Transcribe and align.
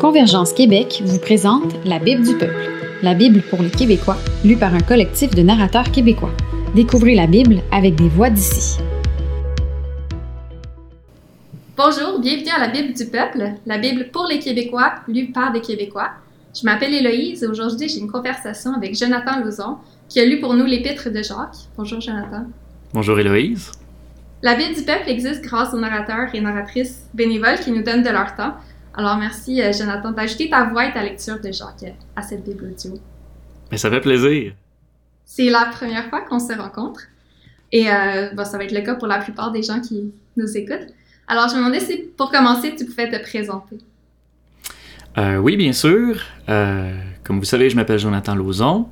Convergence 0.00 0.52
Québec 0.52 1.02
vous 1.04 1.18
présente 1.18 1.74
La 1.84 1.98
Bible 1.98 2.24
du 2.24 2.34
peuple, 2.36 2.70
la 3.02 3.14
Bible 3.14 3.42
pour 3.42 3.62
les 3.62 3.70
Québécois, 3.70 4.16
lue 4.44 4.56
par 4.56 4.74
un 4.74 4.80
collectif 4.80 5.34
de 5.34 5.42
narrateurs 5.42 5.90
québécois. 5.90 6.32
Découvrez 6.74 7.14
la 7.14 7.26
Bible 7.26 7.60
avec 7.70 7.96
des 7.96 8.08
voix 8.08 8.30
d'ici. 8.30 8.78
Bonjour, 11.76 12.18
bienvenue 12.18 12.50
à 12.50 12.60
la 12.60 12.68
Bible 12.68 12.94
du 12.94 13.06
peuple, 13.06 13.52
la 13.66 13.78
Bible 13.78 14.08
pour 14.12 14.26
les 14.26 14.38
Québécois, 14.38 14.94
lue 15.06 15.32
par 15.32 15.52
des 15.52 15.60
Québécois. 15.60 16.10
Je 16.54 16.64
m'appelle 16.64 16.94
Héloïse 16.94 17.42
et 17.42 17.46
aujourd'hui 17.46 17.88
j'ai 17.88 18.00
une 18.00 18.10
conversation 18.10 18.72
avec 18.74 18.98
Jonathan 18.98 19.40
Lauzon 19.44 19.76
qui 20.08 20.18
a 20.18 20.24
lu 20.24 20.40
pour 20.40 20.54
nous 20.54 20.66
l'Épître 20.66 21.10
de 21.10 21.22
Jacques. 21.22 21.68
Bonjour 21.76 22.00
Jonathan. 22.00 22.46
Bonjour 22.92 23.18
Héloïse. 23.18 23.70
La 24.42 24.54
Bible 24.54 24.74
du 24.74 24.82
peuple 24.82 25.08
existe 25.08 25.42
grâce 25.42 25.74
aux 25.74 25.78
narrateurs 25.78 26.34
et 26.34 26.40
narratrices 26.40 27.08
bénévoles 27.14 27.58
qui 27.58 27.72
nous 27.72 27.82
donnent 27.82 28.02
de 28.02 28.10
leur 28.10 28.34
temps 28.36 28.54
alors, 28.94 29.16
merci, 29.16 29.62
euh, 29.62 29.72
Jonathan, 29.72 30.10
d'ajouter 30.10 30.50
ta 30.50 30.64
voix 30.64 30.86
et 30.86 30.92
ta 30.92 31.02
lecture 31.02 31.40
de 31.40 31.52
Jacques 31.52 31.94
à 32.16 32.22
cette 32.22 32.44
Bible 32.44 32.64
audio. 32.64 32.98
Mais 33.70 33.78
ça 33.78 33.88
fait 33.88 34.00
plaisir. 34.00 34.52
C'est 35.24 35.48
la 35.48 35.66
première 35.72 36.08
fois 36.08 36.22
qu'on 36.22 36.40
se 36.40 36.52
rencontre. 36.52 37.02
Et 37.72 37.88
euh, 37.88 38.44
ça 38.44 38.58
va 38.58 38.64
être 38.64 38.72
le 38.72 38.80
cas 38.80 38.96
pour 38.96 39.06
la 39.06 39.18
plupart 39.18 39.52
des 39.52 39.62
gens 39.62 39.80
qui 39.80 40.12
nous 40.36 40.56
écoutent. 40.56 40.92
Alors, 41.28 41.48
je 41.48 41.54
me 41.54 41.60
demandais 41.60 41.78
si, 41.78 41.98
pour 42.16 42.32
commencer, 42.32 42.74
tu 42.76 42.84
pouvais 42.84 43.08
te 43.08 43.22
présenter. 43.22 43.78
Euh, 45.18 45.36
oui, 45.36 45.56
bien 45.56 45.72
sûr. 45.72 46.20
comme 46.46 47.38
vous 47.38 47.44
savez, 47.44 47.70
je 47.70 47.76
m'appelle 47.76 48.00
Jonathan 48.00 48.34
Lauzon. 48.34 48.88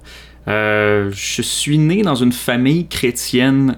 je 0.47 1.43
suis 1.43 1.79
né 1.79 2.03
dans 2.03 2.15
une 2.15 2.33
famille 2.33 2.87
chrétienne 2.87 3.77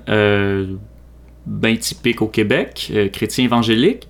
bien 1.46 1.76
typique 1.76 2.22
au 2.22 2.26
Québec, 2.26 2.92
chrétien 3.12 3.44
évangélique. 3.44 4.06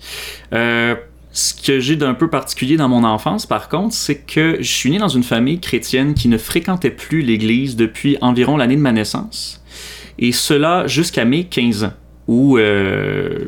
Ce 1.33 1.55
que 1.55 1.79
j'ai 1.79 1.95
d'un 1.95 2.15
peu 2.15 2.29
particulier 2.29 2.77
dans 2.77 2.89
mon 2.89 3.05
enfance, 3.05 3.47
par 3.47 3.69
contre, 3.69 3.95
c'est 3.95 4.17
que 4.17 4.57
je 4.59 4.73
suis 4.73 4.91
né 4.91 4.99
dans 4.99 5.09
une 5.09 5.23
famille 5.23 5.61
chrétienne 5.61 6.15
qui 6.15 6.27
ne 6.27 6.37
fréquentait 6.37 6.91
plus 6.91 7.23
l'Église 7.23 7.77
depuis 7.77 8.19
environ 8.21 8.57
l'année 8.57 8.75
de 8.75 8.81
ma 8.81 8.91
naissance. 8.91 9.63
Et 10.19 10.33
cela 10.33 10.89
jusqu'à 10.89 11.25
mes 11.25 11.45
15 11.45 11.85
ans, 11.85 11.93
où 12.27 12.59
euh, 12.59 13.39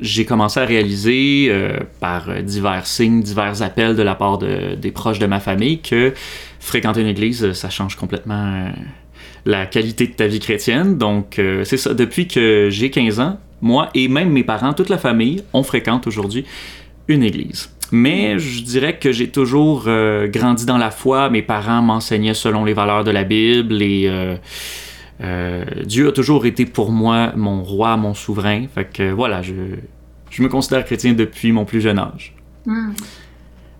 j'ai 0.00 0.24
commencé 0.24 0.58
à 0.58 0.64
réaliser, 0.64 1.46
euh, 1.50 1.78
par 2.00 2.42
divers 2.42 2.86
signes, 2.86 3.22
divers 3.22 3.62
appels 3.62 3.94
de 3.94 4.02
la 4.02 4.16
part 4.16 4.38
des 4.38 4.90
proches 4.90 5.20
de 5.20 5.26
ma 5.26 5.38
famille, 5.38 5.80
que 5.80 6.12
fréquenter 6.58 7.02
une 7.02 7.06
Église, 7.06 7.52
ça 7.52 7.70
change 7.70 7.94
complètement 7.94 8.66
euh, 8.66 8.70
la 9.44 9.66
qualité 9.66 10.06
de 10.06 10.12
ta 10.12 10.26
vie 10.26 10.40
chrétienne. 10.40 10.98
Donc, 10.98 11.40
c'est 11.64 11.76
ça. 11.76 11.94
Depuis 11.94 12.28
que 12.28 12.68
j'ai 12.70 12.90
15 12.90 13.20
ans, 13.20 13.38
moi 13.60 13.90
et 13.94 14.08
même 14.08 14.30
mes 14.30 14.44
parents, 14.44 14.72
toute 14.72 14.88
la 14.88 14.98
famille, 14.98 15.42
on 15.52 15.62
fréquente 15.62 16.06
aujourd'hui 16.06 16.44
une 17.08 17.22
église. 17.22 17.70
Mais 17.92 18.38
je 18.38 18.62
dirais 18.62 18.98
que 18.98 19.12
j'ai 19.12 19.28
toujours 19.28 19.84
euh, 19.86 20.28
grandi 20.28 20.64
dans 20.64 20.78
la 20.78 20.90
foi. 20.90 21.28
Mes 21.28 21.42
parents 21.42 21.82
m'enseignaient 21.82 22.34
selon 22.34 22.64
les 22.64 22.72
valeurs 22.72 23.04
de 23.04 23.10
la 23.10 23.24
Bible 23.24 23.82
et 23.82 24.04
euh, 24.06 24.36
euh, 25.22 25.64
Dieu 25.84 26.08
a 26.08 26.12
toujours 26.12 26.46
été 26.46 26.66
pour 26.66 26.92
moi 26.92 27.32
mon 27.36 27.62
roi, 27.62 27.96
mon 27.96 28.14
souverain. 28.14 28.66
Fait 28.72 28.84
que 28.84 29.10
voilà, 29.10 29.42
je, 29.42 29.54
je 30.30 30.42
me 30.42 30.48
considère 30.48 30.84
chrétien 30.84 31.14
depuis 31.14 31.50
mon 31.50 31.64
plus 31.64 31.80
jeune 31.80 31.98
âge. 31.98 32.34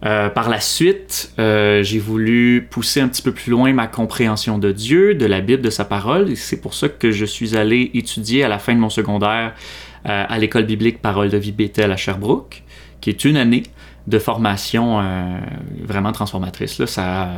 Hmm. 0.03 0.31
par 0.35 0.49
la 0.49 0.61
suite, 0.61 1.33
j'ai 1.39 1.99
voulu 1.99 2.67
pousser 2.71 3.01
un 3.01 3.09
petit 3.09 3.23
peu 3.23 3.33
plus 3.33 3.51
loin 3.51 3.73
ma 3.73 3.87
compréhension 3.87 4.59
de 4.59 4.73
Dieu, 4.73 5.15
de 5.15 5.27
la 5.27 5.41
Bible, 5.41 5.63
de 5.63 5.71
sa 5.71 5.85
parole. 5.85 6.31
Et 6.31 6.37
c'est 6.37 6.61
pour 6.61 6.75
ça 6.75 6.89
que 6.89 7.11
je 7.11 7.25
suis 7.25 7.57
allé 7.57 7.91
étudier 7.95 8.45
à 8.45 8.49
la 8.49 8.59
fin 8.59 8.75
de 8.75 8.79
mon 8.79 8.91
secondaire 8.91 9.55
à 10.05 10.39
l'école 10.39 10.65
biblique 10.65 11.03
Parole 11.03 11.29
de 11.29 11.37
vie 11.37 11.53
Bethel 11.53 11.93
à 11.93 11.97
Sherbrooke 11.97 12.63
qui 13.01 13.11
est 13.11 13.25
une 13.25 13.37
année 13.37 13.65
de 14.11 14.19
formation 14.19 15.01
euh, 15.01 15.39
vraiment 15.83 16.13
transformatrice. 16.13 16.79
Là. 16.79 16.87
Ça, 16.87 17.29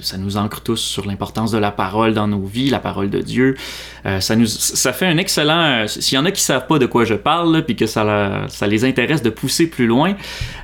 ça 0.00 0.18
nous 0.18 0.36
ancre 0.36 0.60
tous 0.60 0.76
sur 0.76 1.06
l'importance 1.06 1.52
de 1.52 1.58
la 1.58 1.70
parole 1.70 2.12
dans 2.12 2.26
nos 2.26 2.42
vies, 2.42 2.68
la 2.68 2.80
parole 2.80 3.08
de 3.08 3.20
Dieu. 3.20 3.56
Euh, 4.04 4.20
ça, 4.20 4.36
nous, 4.36 4.46
ça 4.46 4.92
fait 4.92 5.06
un 5.06 5.16
excellent... 5.16 5.60
Euh, 5.60 5.86
s'il 5.86 6.16
y 6.16 6.18
en 6.18 6.24
a 6.24 6.32
qui 6.32 6.42
savent 6.42 6.66
pas 6.66 6.78
de 6.78 6.86
quoi 6.86 7.04
je 7.04 7.14
parle, 7.14 7.64
puis 7.64 7.76
que 7.76 7.86
ça, 7.86 8.46
ça 8.48 8.66
les 8.66 8.84
intéresse 8.84 9.22
de 9.22 9.30
pousser 9.30 9.68
plus 9.68 9.86
loin, 9.86 10.14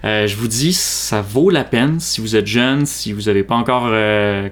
je 0.05 0.35
vous 0.37 0.49
dis, 0.49 0.73
ça 0.73 1.23
vaut 1.23 1.51
la 1.51 1.65
peine 1.65 2.01
si 2.01 2.21
vous 2.21 2.37
êtes 2.37 2.47
jeune, 2.47 2.87
si 2.87 3.13
vous 3.13 3.23
n'avez 3.23 3.45
pas 3.45 3.55
encore 3.55 3.91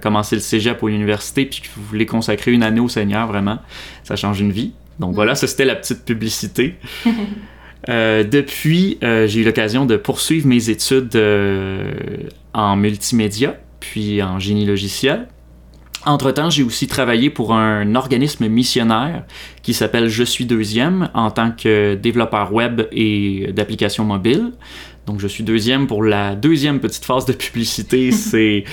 commencé 0.00 0.36
le 0.36 0.40
cégep 0.40 0.82
ou 0.82 0.88
l'université, 0.88 1.46
puis 1.46 1.60
que 1.60 1.69
vous 1.76 1.82
voulez 1.82 2.06
consacrer 2.06 2.52
une 2.52 2.62
année 2.62 2.80
au 2.80 2.88
Seigneur, 2.88 3.26
vraiment, 3.26 3.58
ça 4.04 4.16
change 4.16 4.40
une 4.40 4.52
vie. 4.52 4.72
Donc 4.98 5.14
voilà, 5.14 5.34
ça 5.34 5.46
c'était 5.46 5.64
la 5.64 5.74
petite 5.74 6.04
publicité. 6.04 6.76
Euh, 7.88 8.24
depuis, 8.24 8.98
euh, 9.02 9.26
j'ai 9.26 9.40
eu 9.40 9.44
l'occasion 9.44 9.86
de 9.86 9.96
poursuivre 9.96 10.46
mes 10.46 10.70
études 10.70 11.14
euh, 11.16 11.92
en 12.52 12.76
multimédia, 12.76 13.56
puis 13.80 14.22
en 14.22 14.38
génie 14.38 14.64
logiciel. 14.64 15.28
Entre-temps, 16.06 16.50
j'ai 16.50 16.62
aussi 16.62 16.86
travaillé 16.86 17.30
pour 17.30 17.54
un 17.54 17.94
organisme 17.94 18.46
missionnaire 18.48 19.24
qui 19.62 19.72
s'appelle 19.72 20.08
Je 20.08 20.22
suis 20.22 20.44
deuxième 20.44 21.08
en 21.14 21.30
tant 21.30 21.50
que 21.50 21.94
développeur 21.94 22.52
web 22.52 22.82
et 22.92 23.50
d'applications 23.52 24.04
mobiles. 24.04 24.52
Donc, 25.06 25.20
je 25.20 25.26
suis 25.26 25.44
deuxième 25.44 25.86
pour 25.86 26.02
la 26.02 26.34
deuxième 26.34 26.80
petite 26.80 27.04
phase 27.06 27.24
de 27.24 27.32
publicité. 27.32 28.10
c'est 28.12 28.64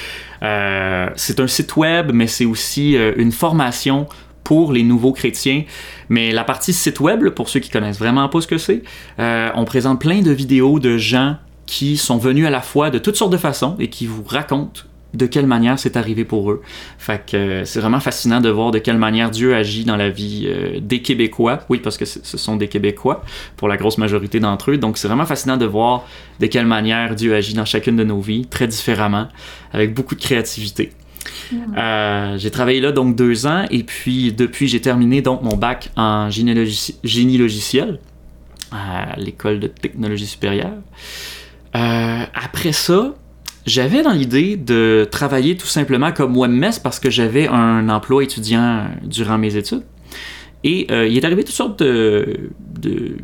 c'est 1.16 1.40
un 1.40 1.48
site 1.48 1.78
web, 1.78 2.12
mais 2.14 2.28
c'est 2.28 2.46
aussi 2.46 2.98
une 3.16 3.32
formation 3.32 4.08
pour 4.52 4.74
les 4.74 4.84
nouveaux 4.84 5.14
chrétiens. 5.14 5.64
Mais 6.10 6.34
la 6.34 6.44
partie 6.44 6.74
site 6.74 7.00
web, 7.00 7.30
pour 7.30 7.48
ceux 7.48 7.62
qui 7.62 7.70
connaissent 7.70 8.00
vraiment 8.00 8.28
pas 8.28 8.42
ce 8.42 8.48
que 8.48 8.58
c'est, 8.58 8.84
euh, 9.18 9.50
on 9.56 9.64
présente 9.64 10.02
plein 10.02 10.22
de 10.22 10.32
vidéos 10.32 10.78
de 10.80 10.98
gens 10.98 11.38
qui 11.68 11.96
sont 11.96 12.18
venus 12.18 12.46
à 12.46 12.50
la 12.50 12.60
foi 12.60 12.90
de 12.90 13.00
toutes 13.00 13.16
sortes 13.16 13.32
de 13.32 13.38
façons 13.38 13.78
et 13.80 13.88
qui 13.88 14.08
vous 14.08 14.26
racontent 14.28 14.82
de 15.14 15.26
quelle 15.26 15.48
manière 15.48 15.80
c'est 15.80 15.96
arrivé 15.96 16.26
pour 16.26 16.52
eux. 16.52 16.62
Fait 16.98 17.26
que 17.26 17.38
euh, 17.38 17.64
c'est 17.64 17.80
vraiment 17.80 18.02
fascinant 18.02 18.42
de 18.42 18.50
voir 18.50 18.72
de 18.72 18.80
quelle 18.80 18.98
manière 18.98 19.32
Dieu 19.32 19.56
agit 19.56 19.86
dans 19.86 19.96
la 19.96 20.10
vie 20.10 20.44
euh, 20.48 20.82
des 20.82 21.02
Québécois. 21.02 21.60
Oui, 21.70 21.80
parce 21.80 21.98
que 21.98 22.04
ce 22.04 22.38
sont 22.38 22.58
des 22.58 22.68
Québécois 22.68 23.24
pour 23.56 23.70
la 23.70 23.78
grosse 23.78 23.98
majorité 23.98 24.42
d'entre 24.42 24.72
eux. 24.72 24.78
Donc 24.78 24.98
c'est 24.98 25.08
vraiment 25.08 25.26
fascinant 25.26 25.56
de 25.56 25.66
voir 25.66 26.06
de 26.42 26.48
quelle 26.48 26.66
manière 26.66 27.16
Dieu 27.16 27.34
agit 27.34 27.54
dans 27.54 27.64
chacune 27.64 27.96
de 27.96 28.04
nos 28.04 28.20
vies, 28.20 28.48
très 28.48 28.68
différemment, 28.68 29.30
avec 29.72 29.94
beaucoup 29.94 30.16
de 30.16 30.22
créativité. 30.22 30.92
Euh, 31.78 32.38
j'ai 32.38 32.52
travaillé 32.52 32.82
là 32.82 32.92
donc 32.92 33.16
deux 33.16 33.46
ans 33.46 33.66
et 33.70 33.84
puis 33.84 34.32
depuis 34.32 34.68
j'ai 34.68 34.82
terminé 34.82 35.22
donc 35.22 35.42
mon 35.42 35.56
bac 35.56 35.92
en 35.96 36.30
génie, 36.30 37.38
logiciel 37.38 38.00
à 38.72 39.16
l'école 39.18 39.60
de 39.60 39.68
technologie 39.68 40.28
supérieure. 40.28 40.74
Euh, 41.76 42.24
après 42.34 42.72
ça, 42.72 43.14
j'avais 43.66 44.02
dans 44.02 44.14
l'idée 44.14 44.56
de 44.58 45.08
travailler 45.12 45.58
tout 45.58 45.68
simplement 45.68 46.12
comme 46.12 46.38
webmess 46.38 46.80
parce 46.80 47.00
que 47.00 47.10
j'avais 47.10 47.48
un 47.48 47.90
emploi 47.90 48.24
étudiant 48.24 48.88
durant 49.04 49.38
mes 49.38 49.56
études. 49.56 49.84
Et 50.64 50.88
euh, 50.92 51.08
il 51.08 51.18
est 51.18 51.26
arrivé 51.26 51.44
toutes 51.44 51.56
sortes 51.56 51.80
de, 51.80 52.52
de 52.80 53.18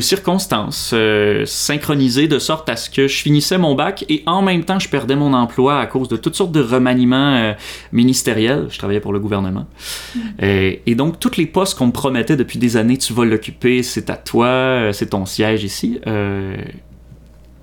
circonstances 0.00 0.90
euh, 0.94 1.44
synchronisées 1.46 2.28
de 2.28 2.38
sorte 2.38 2.68
à 2.68 2.76
ce 2.76 2.90
que 2.90 3.08
je 3.08 3.22
finissais 3.22 3.58
mon 3.58 3.74
bac 3.74 4.04
et 4.08 4.22
en 4.26 4.42
même 4.42 4.64
temps 4.64 4.78
je 4.78 4.88
perdais 4.88 5.16
mon 5.16 5.32
emploi 5.32 5.80
à 5.80 5.86
cause 5.86 6.08
de 6.08 6.16
toutes 6.16 6.34
sortes 6.34 6.52
de 6.52 6.60
remaniements 6.60 7.34
euh, 7.34 7.52
ministériels. 7.92 8.66
Je 8.70 8.78
travaillais 8.78 9.00
pour 9.00 9.12
le 9.12 9.20
gouvernement. 9.20 9.66
Mm. 10.14 10.20
Et, 10.40 10.82
et, 10.86 10.94
donc, 10.94 11.20
tous 11.20 11.36
les 11.36 11.46
postes 11.46 11.78
qu'on 11.78 11.88
me 11.88 11.92
promettait 11.92 12.36
depuis 12.36 12.58
des 12.58 12.76
années, 12.76 12.98
tu 12.98 13.12
vas 13.12 13.24
l'occuper, 13.24 13.82
c'est 13.82 14.10
à 14.10 14.16
toi, 14.16 14.46
euh, 14.46 14.92
c'est 14.92 15.10
ton 15.10 15.26
siège 15.26 15.64
ici, 15.64 16.00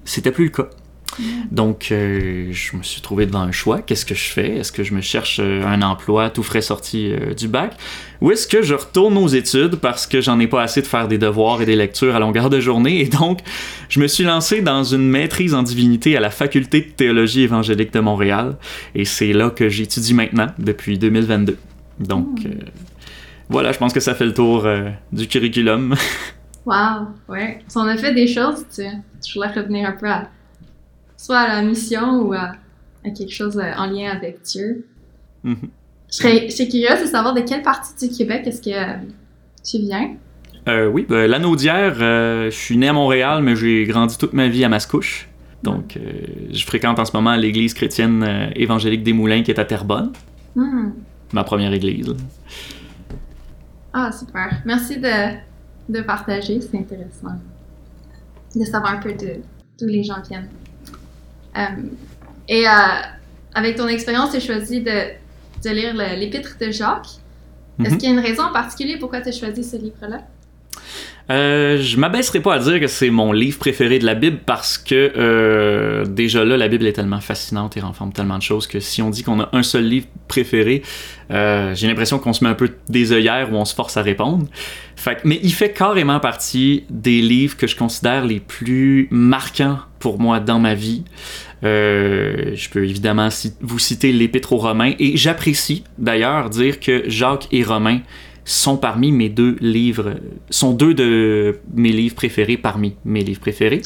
c'était 0.05 0.31
plus 0.31 0.45
le 0.45 0.51
cas. 0.51 0.69
Donc, 1.51 1.89
euh, 1.91 2.47
je 2.51 2.75
me 2.75 2.83
suis 2.83 3.01
trouvé 3.01 3.25
devant 3.25 3.39
un 3.39 3.51
choix. 3.51 3.81
Qu'est-ce 3.81 4.05
que 4.05 4.15
je 4.15 4.29
fais? 4.29 4.57
Est-ce 4.57 4.71
que 4.71 4.83
je 4.83 4.93
me 4.93 5.01
cherche 5.01 5.39
euh, 5.41 5.65
un 5.65 5.81
emploi 5.81 6.29
tout 6.29 6.43
frais 6.43 6.61
sorti 6.61 7.11
euh, 7.11 7.33
du 7.33 7.47
bac? 7.47 7.75
Ou 8.21 8.31
est-ce 8.31 8.47
que 8.47 8.61
je 8.61 8.73
retourne 8.73 9.17
aux 9.17 9.27
études 9.27 9.75
parce 9.75 10.07
que 10.07 10.21
j'en 10.21 10.39
ai 10.39 10.47
pas 10.47 10.61
assez 10.61 10.81
de 10.81 10.87
faire 10.87 11.07
des 11.07 11.17
devoirs 11.17 11.61
et 11.61 11.65
des 11.65 11.75
lectures 11.75 12.15
à 12.15 12.19
longueur 12.19 12.49
de 12.49 12.59
journée? 12.59 13.01
Et 13.01 13.07
donc, 13.07 13.39
je 13.89 13.99
me 13.99 14.07
suis 14.07 14.23
lancé 14.23 14.61
dans 14.61 14.83
une 14.83 15.07
maîtrise 15.07 15.53
en 15.53 15.63
divinité 15.63 16.17
à 16.17 16.19
la 16.19 16.29
Faculté 16.29 16.81
de 16.81 16.91
théologie 16.91 17.43
évangélique 17.43 17.93
de 17.93 17.99
Montréal. 17.99 18.57
Et 18.93 19.05
c'est 19.05 19.33
là 19.33 19.49
que 19.49 19.69
j'étudie 19.69 20.13
maintenant, 20.13 20.47
depuis 20.57 20.97
2022. 20.97 21.57
Donc, 21.99 22.27
hmm. 22.43 22.49
voilà, 23.49 23.71
je 23.71 23.77
pense 23.77 23.93
que 23.93 23.99
ça 23.99 24.15
fait 24.15 24.25
le 24.25 24.33
tour 24.33 24.67
du 25.11 25.27
curriculum. 25.27 25.95
wow, 26.65 27.07
ouais. 27.29 27.59
Si 27.67 27.77
on 27.77 27.87
a 27.87 27.95
fait 27.95 28.13
des 28.13 28.27
choses, 28.27 28.65
tu, 28.73 28.83
tu 29.23 29.37
voulais 29.37 29.51
revenir 29.51 29.87
un 29.87 29.93
peu 29.93 30.07
à 30.07 30.27
soit 31.17 31.37
à 31.37 31.47
la 31.55 31.61
mission 31.61 32.21
ou 32.21 32.33
à, 32.33 32.53
quelque 33.03 33.31
chose 33.31 33.57
euh, 33.57 33.71
en 33.77 33.87
lien 33.87 34.11
avec 34.11 34.41
Dieu. 34.43 34.85
Mm-hmm. 35.43 35.69
Je 36.11 36.15
serais, 36.15 36.67
curieuse 36.67 37.01
de 37.01 37.07
savoir 37.07 37.33
de 37.33 37.41
quelle 37.41 37.61
partie 37.61 38.07
du 38.07 38.15
Québec 38.15 38.43
est-ce 38.45 38.61
que 38.61 38.69
euh, 38.69 38.97
tu 39.63 39.79
viens? 39.79 40.15
Euh, 40.67 40.87
oui, 40.87 41.05
ben, 41.07 41.29
l'Anaudière, 41.29 41.95
je 41.95 42.49
suis 42.49 42.77
né 42.77 42.87
à 42.87 42.93
Montréal, 42.93 43.43
mais 43.43 43.55
j'ai 43.55 43.85
grandi 43.85 44.17
toute 44.17 44.33
ma 44.33 44.47
vie 44.47 44.63
à 44.63 44.69
Mascouche. 44.69 45.29
Donc, 45.61 45.97
je 46.51 46.65
fréquente 46.65 46.99
en 46.99 47.05
ce 47.05 47.11
moment 47.15 47.35
l'église 47.35 47.73
chrétienne 47.73 48.51
évangélique 48.55 49.03
des 49.03 49.13
Moulins 49.13 49.41
qui 49.41 49.51
est 49.51 49.59
à 49.59 49.65
Terrebonne. 49.65 50.11
Hmm. 50.55 50.89
Ma 51.33 51.43
première 51.43 51.73
église. 51.73 52.15
Ah, 53.93 54.11
super. 54.11 54.61
Merci 54.65 54.99
de, 54.99 55.35
de 55.89 56.01
partager, 56.01 56.59
c'est 56.61 56.77
intéressant. 56.77 57.39
de 58.55 58.63
savoir 58.65 58.93
un 58.93 58.97
peu 58.97 59.13
d'où 59.13 59.85
les 59.85 60.03
gens 60.03 60.21
viennent. 60.27 60.49
Euh, 61.57 61.61
et 62.47 62.67
euh, 62.67 62.71
avec 63.53 63.75
ton 63.77 63.87
expérience, 63.87 64.31
tu 64.31 64.37
as 64.37 64.39
choisi 64.39 64.81
de, 64.81 64.91
de 65.63 65.69
lire 65.69 65.93
l'Épître 65.93 66.57
de 66.59 66.71
Jacques. 66.71 67.07
Est-ce 67.83 67.91
mhm. 67.91 67.97
qu'il 67.97 68.09
y 68.09 68.11
a 68.11 68.15
une 68.15 68.25
raison 68.25 68.43
en 68.43 68.53
particulier 68.53 68.97
pourquoi 68.97 69.21
tu 69.21 69.29
as 69.29 69.31
choisi 69.33 69.63
ce 69.63 69.77
livre-là? 69.77 70.21
Euh, 71.31 71.81
je 71.81 71.97
m'abaisserai 71.97 72.39
pas 72.39 72.53
à 72.53 72.59
dire 72.59 72.79
que 72.79 72.87
c'est 72.87 73.09
mon 73.09 73.31
livre 73.31 73.57
préféré 73.57 73.97
de 73.97 74.05
la 74.05 74.13
Bible 74.13 74.39
parce 74.45 74.77
que 74.77 75.11
euh, 75.17 76.05
déjà 76.05 76.45
là, 76.45 76.55
la 76.55 76.67
Bible 76.67 76.85
est 76.85 76.93
tellement 76.93 77.19
fascinante 77.19 77.77
et 77.77 77.79
renferme 77.79 78.13
tellement 78.13 78.37
de 78.37 78.43
choses 78.43 78.67
que 78.67 78.79
si 78.79 79.01
on 79.01 79.09
dit 79.09 79.23
qu'on 79.23 79.39
a 79.39 79.49
un 79.51 79.63
seul 79.63 79.85
livre 79.85 80.05
préféré, 80.27 80.83
euh, 81.31 81.73
j'ai 81.73 81.87
l'impression 81.87 82.19
qu'on 82.19 82.33
se 82.33 82.43
met 82.43 82.49
un 82.49 82.55
peu 82.55 82.69
des 82.89 83.11
œillères 83.11 83.51
où 83.51 83.55
on 83.55 83.65
se 83.65 83.73
force 83.73 83.97
à 83.97 84.03
répondre. 84.03 84.45
Fait, 84.95 85.19
mais 85.23 85.39
il 85.41 85.51
fait 85.51 85.73
carrément 85.73 86.19
partie 86.19 86.83
des 86.91 87.21
livres 87.21 87.57
que 87.57 87.65
je 87.65 87.75
considère 87.75 88.23
les 88.23 88.39
plus 88.39 89.07
marquants 89.09 89.79
pour 90.05 90.19
moi 90.19 90.39
dans 90.39 90.59
ma 90.59 90.75
vie. 90.75 91.03
Euh, 91.63 92.51
je 92.53 92.69
peux 92.69 92.83
évidemment 92.83 93.29
vous 93.61 93.79
citer 93.79 94.11
l'Épître 94.11 94.53
aux 94.53 94.57
Romains 94.57 94.93
et 94.99 95.17
j'apprécie 95.17 95.83
d'ailleurs 95.97 96.51
dire 96.51 96.79
que 96.79 97.05
Jacques 97.07 97.47
et 97.51 97.63
Romains 97.63 98.01
sont 98.43 98.77
parmi 98.77 99.11
mes 99.11 99.29
deux 99.29 99.55
livres, 99.61 100.13
sont 100.51 100.73
deux 100.73 100.93
de 100.93 101.57
mes 101.73 101.91
livres 101.91 102.13
préférés 102.13 102.57
parmi 102.57 102.93
mes 103.03 103.23
livres 103.23 103.39
préférés, 103.39 103.81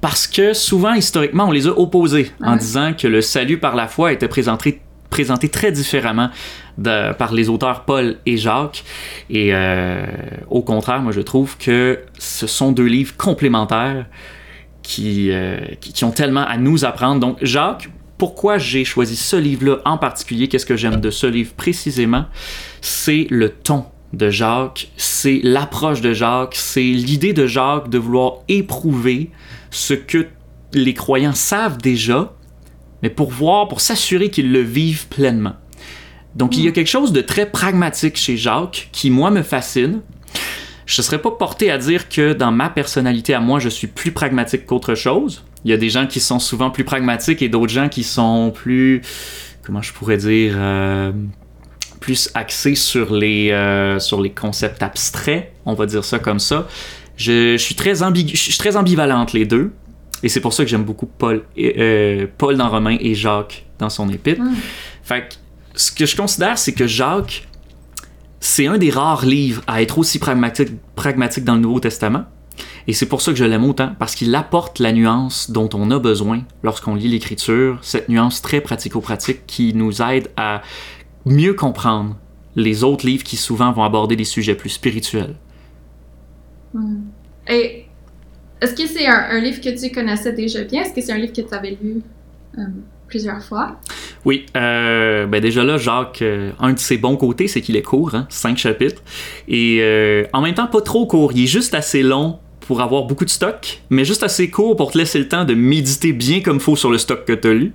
parce 0.00 0.26
que 0.26 0.52
souvent, 0.52 0.94
historiquement, 0.94 1.46
on 1.46 1.52
les 1.52 1.68
a 1.68 1.78
opposés 1.78 2.32
en 2.42 2.56
disant 2.56 2.92
que 2.92 3.06
le 3.06 3.20
salut 3.20 3.58
par 3.58 3.76
la 3.76 3.86
foi 3.86 4.12
était 4.12 4.26
présenté, 4.26 4.80
présenté 5.10 5.48
très 5.48 5.70
différemment 5.70 6.30
de, 6.76 7.12
par 7.12 7.32
les 7.32 7.48
auteurs 7.48 7.84
Paul 7.84 8.16
et 8.26 8.36
Jacques. 8.36 8.82
Et 9.30 9.50
euh, 9.54 10.04
au 10.50 10.62
contraire, 10.62 11.02
moi, 11.02 11.12
je 11.12 11.20
trouve 11.20 11.56
que 11.56 12.00
ce 12.18 12.48
sont 12.48 12.72
deux 12.72 12.86
livres 12.86 13.16
complémentaires 13.16 14.06
qui, 14.82 15.30
euh, 15.30 15.58
qui, 15.80 15.92
qui 15.92 16.04
ont 16.04 16.10
tellement 16.10 16.44
à 16.46 16.56
nous 16.56 16.84
apprendre. 16.84 17.20
Donc, 17.20 17.38
Jacques, 17.42 17.88
pourquoi 18.18 18.58
j'ai 18.58 18.84
choisi 18.84 19.16
ce 19.16 19.36
livre-là 19.36 19.78
en 19.84 19.98
particulier, 19.98 20.48
qu'est-ce 20.48 20.66
que 20.66 20.76
j'aime 20.76 21.00
de 21.00 21.10
ce 21.10 21.26
livre 21.26 21.52
précisément, 21.54 22.26
c'est 22.80 23.26
le 23.30 23.48
ton 23.48 23.86
de 24.12 24.30
Jacques, 24.30 24.90
c'est 24.96 25.40
l'approche 25.42 26.00
de 26.00 26.12
Jacques, 26.12 26.54
c'est 26.54 26.82
l'idée 26.82 27.32
de 27.32 27.46
Jacques 27.46 27.88
de 27.88 27.98
vouloir 27.98 28.34
éprouver 28.48 29.30
ce 29.70 29.94
que 29.94 30.26
les 30.72 30.94
croyants 30.94 31.34
savent 31.34 31.78
déjà, 31.78 32.32
mais 33.02 33.10
pour 33.10 33.30
voir, 33.30 33.68
pour 33.68 33.80
s'assurer 33.80 34.30
qu'ils 34.30 34.52
le 34.52 34.60
vivent 34.60 35.08
pleinement. 35.08 35.54
Donc 36.36 36.56
il 36.56 36.64
y 36.64 36.66
a 36.66 36.70
mm. 36.70 36.74
quelque 36.74 36.90
chose 36.90 37.12
de 37.12 37.20
très 37.20 37.46
pragmatique 37.46 38.16
chez 38.16 38.36
Jacques 38.36 38.88
qui, 38.92 39.10
moi, 39.10 39.30
me 39.30 39.42
fascine. 39.42 40.00
Je 40.92 41.00
ne 41.00 41.04
serais 41.04 41.22
pas 41.22 41.30
porté 41.30 41.70
à 41.70 41.78
dire 41.78 42.10
que 42.10 42.34
dans 42.34 42.52
ma 42.52 42.68
personnalité 42.68 43.32
à 43.32 43.40
moi, 43.40 43.58
je 43.58 43.70
suis 43.70 43.86
plus 43.86 44.12
pragmatique 44.12 44.66
qu'autre 44.66 44.94
chose. 44.94 45.42
Il 45.64 45.70
y 45.70 45.74
a 45.74 45.78
des 45.78 45.88
gens 45.88 46.06
qui 46.06 46.20
sont 46.20 46.38
souvent 46.38 46.68
plus 46.68 46.84
pragmatiques 46.84 47.40
et 47.40 47.48
d'autres 47.48 47.72
gens 47.72 47.88
qui 47.88 48.04
sont 48.04 48.52
plus, 48.54 49.00
comment 49.62 49.80
je 49.80 49.90
pourrais 49.94 50.18
dire, 50.18 50.52
euh, 50.58 51.10
plus 52.00 52.30
axé 52.34 52.74
sur 52.74 53.14
les, 53.14 53.52
euh, 53.52 54.00
sur 54.00 54.20
les 54.20 54.32
concepts 54.32 54.82
abstraits, 54.82 55.54
on 55.64 55.72
va 55.72 55.86
dire 55.86 56.04
ça 56.04 56.18
comme 56.18 56.40
ça. 56.40 56.68
Je, 57.16 57.56
suis, 57.56 57.74
très 57.74 58.02
ambigu, 58.02 58.36
je 58.36 58.42
suis 58.42 58.58
très 58.58 58.76
ambivalente 58.76 59.32
les 59.32 59.46
deux. 59.46 59.72
Et 60.22 60.28
c'est 60.28 60.40
pour 60.40 60.52
ça 60.52 60.62
que 60.62 60.68
j'aime 60.68 60.84
beaucoup 60.84 61.06
Paul, 61.06 61.42
euh, 61.58 62.26
Paul 62.36 62.58
dans 62.58 62.68
Romain 62.68 62.98
et 63.00 63.14
Jacques 63.14 63.64
dans 63.78 63.88
son 63.88 64.10
épître. 64.10 64.42
Mm. 64.42 64.56
Fait 65.04 65.22
que, 65.22 65.34
ce 65.74 65.90
que 65.90 66.04
je 66.04 66.14
considère, 66.14 66.58
c'est 66.58 66.74
que 66.74 66.86
Jacques, 66.86 67.48
c'est 68.42 68.66
un 68.66 68.76
des 68.76 68.90
rares 68.90 69.24
livres 69.24 69.62
à 69.68 69.82
être 69.82 69.98
aussi 69.98 70.18
pragmatique, 70.18 71.44
dans 71.44 71.54
le 71.54 71.60
Nouveau 71.60 71.78
Testament. 71.78 72.24
Et 72.88 72.92
c'est 72.92 73.06
pour 73.06 73.22
ça 73.22 73.30
que 73.30 73.38
je 73.38 73.44
l'aime 73.44 73.64
autant, 73.64 73.92
parce 74.00 74.16
qu'il 74.16 74.34
apporte 74.34 74.80
la 74.80 74.92
nuance 74.92 75.52
dont 75.52 75.68
on 75.74 75.92
a 75.92 76.00
besoin 76.00 76.42
lorsqu'on 76.64 76.96
lit 76.96 77.06
l'Écriture, 77.06 77.78
cette 77.82 78.08
nuance 78.08 78.42
très 78.42 78.60
pratico-pratique 78.60 79.46
qui 79.46 79.74
nous 79.74 80.02
aide 80.02 80.28
à 80.36 80.62
mieux 81.24 81.54
comprendre 81.54 82.16
les 82.56 82.82
autres 82.82 83.06
livres 83.06 83.22
qui 83.22 83.36
souvent 83.36 83.70
vont 83.70 83.84
aborder 83.84 84.16
des 84.16 84.24
sujets 84.24 84.56
plus 84.56 84.70
spirituels. 84.70 85.36
Hmm. 86.74 87.02
Et 87.48 87.86
est-ce 88.60 88.74
que 88.74 88.88
c'est 88.88 89.06
un, 89.06 89.38
livre 89.38 89.60
que 89.60 89.70
tu 89.80 89.94
connaissais 89.94 90.32
déjà 90.32 90.64
bien? 90.64 90.82
Est-ce 90.82 90.92
que 90.92 91.00
c'est 91.00 91.12
un 91.12 91.18
livre 91.18 91.32
que 91.32 91.42
tu 91.42 91.54
avais 91.54 91.78
lu? 91.80 92.02
Euh, 92.58 92.62
plusieurs 93.12 93.42
fois? 93.42 93.76
Oui, 94.24 94.46
euh, 94.56 95.26
ben 95.26 95.38
déjà 95.38 95.64
là, 95.64 95.76
Jacques, 95.76 96.22
euh, 96.22 96.50
un 96.58 96.72
de 96.72 96.78
ses 96.78 96.96
bons 96.96 97.18
côtés, 97.18 97.46
c'est 97.46 97.60
qu'il 97.60 97.76
est 97.76 97.82
court, 97.82 98.14
hein, 98.14 98.26
cinq 98.30 98.56
chapitres, 98.56 99.02
et 99.48 100.26
en 100.32 100.40
même 100.40 100.54
temps 100.54 100.66
pas 100.66 100.80
trop 100.80 101.06
court, 101.06 101.32
il 101.34 101.44
est 101.44 101.46
juste 101.46 101.74
assez 101.74 102.02
long 102.02 102.38
pour 102.66 102.80
avoir 102.80 103.04
beaucoup 103.04 103.24
de 103.24 103.30
stock, 103.30 103.80
mais 103.90 104.04
juste 104.04 104.22
assez 104.22 104.50
court 104.50 104.76
pour 104.76 104.92
te 104.92 104.98
laisser 104.98 105.18
le 105.18 105.28
temps 105.28 105.44
de 105.44 105.54
méditer 105.54 106.12
bien 106.12 106.40
comme 106.40 106.60
faut 106.60 106.76
sur 106.76 106.90
le 106.90 106.98
stock 106.98 107.24
que 107.24 107.32
tu 107.32 107.48
as 107.48 107.54
lu. 107.54 107.72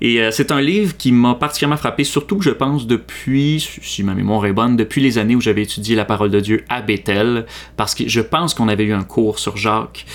Et 0.00 0.20
euh, 0.20 0.30
c'est 0.30 0.52
un 0.52 0.60
livre 0.60 0.96
qui 0.96 1.10
m'a 1.10 1.34
particulièrement 1.34 1.76
frappé, 1.76 2.04
surtout, 2.04 2.40
je 2.40 2.50
pense, 2.50 2.86
depuis, 2.86 3.66
si 3.82 4.02
ma 4.04 4.14
mémoire 4.14 4.46
est 4.46 4.52
bonne, 4.52 4.76
depuis 4.76 5.00
les 5.00 5.18
années 5.18 5.34
où 5.34 5.40
j'avais 5.40 5.62
étudié 5.62 5.96
la 5.96 6.04
parole 6.04 6.30
de 6.30 6.40
Dieu 6.40 6.64
à 6.68 6.82
Bethel, 6.82 7.46
parce 7.76 7.94
que 7.94 8.08
je 8.08 8.20
pense 8.20 8.54
qu'on 8.54 8.68
avait 8.68 8.84
eu 8.84 8.92
un 8.92 9.02
cours 9.02 9.38
sur 9.38 9.56
Jacques. 9.56 10.06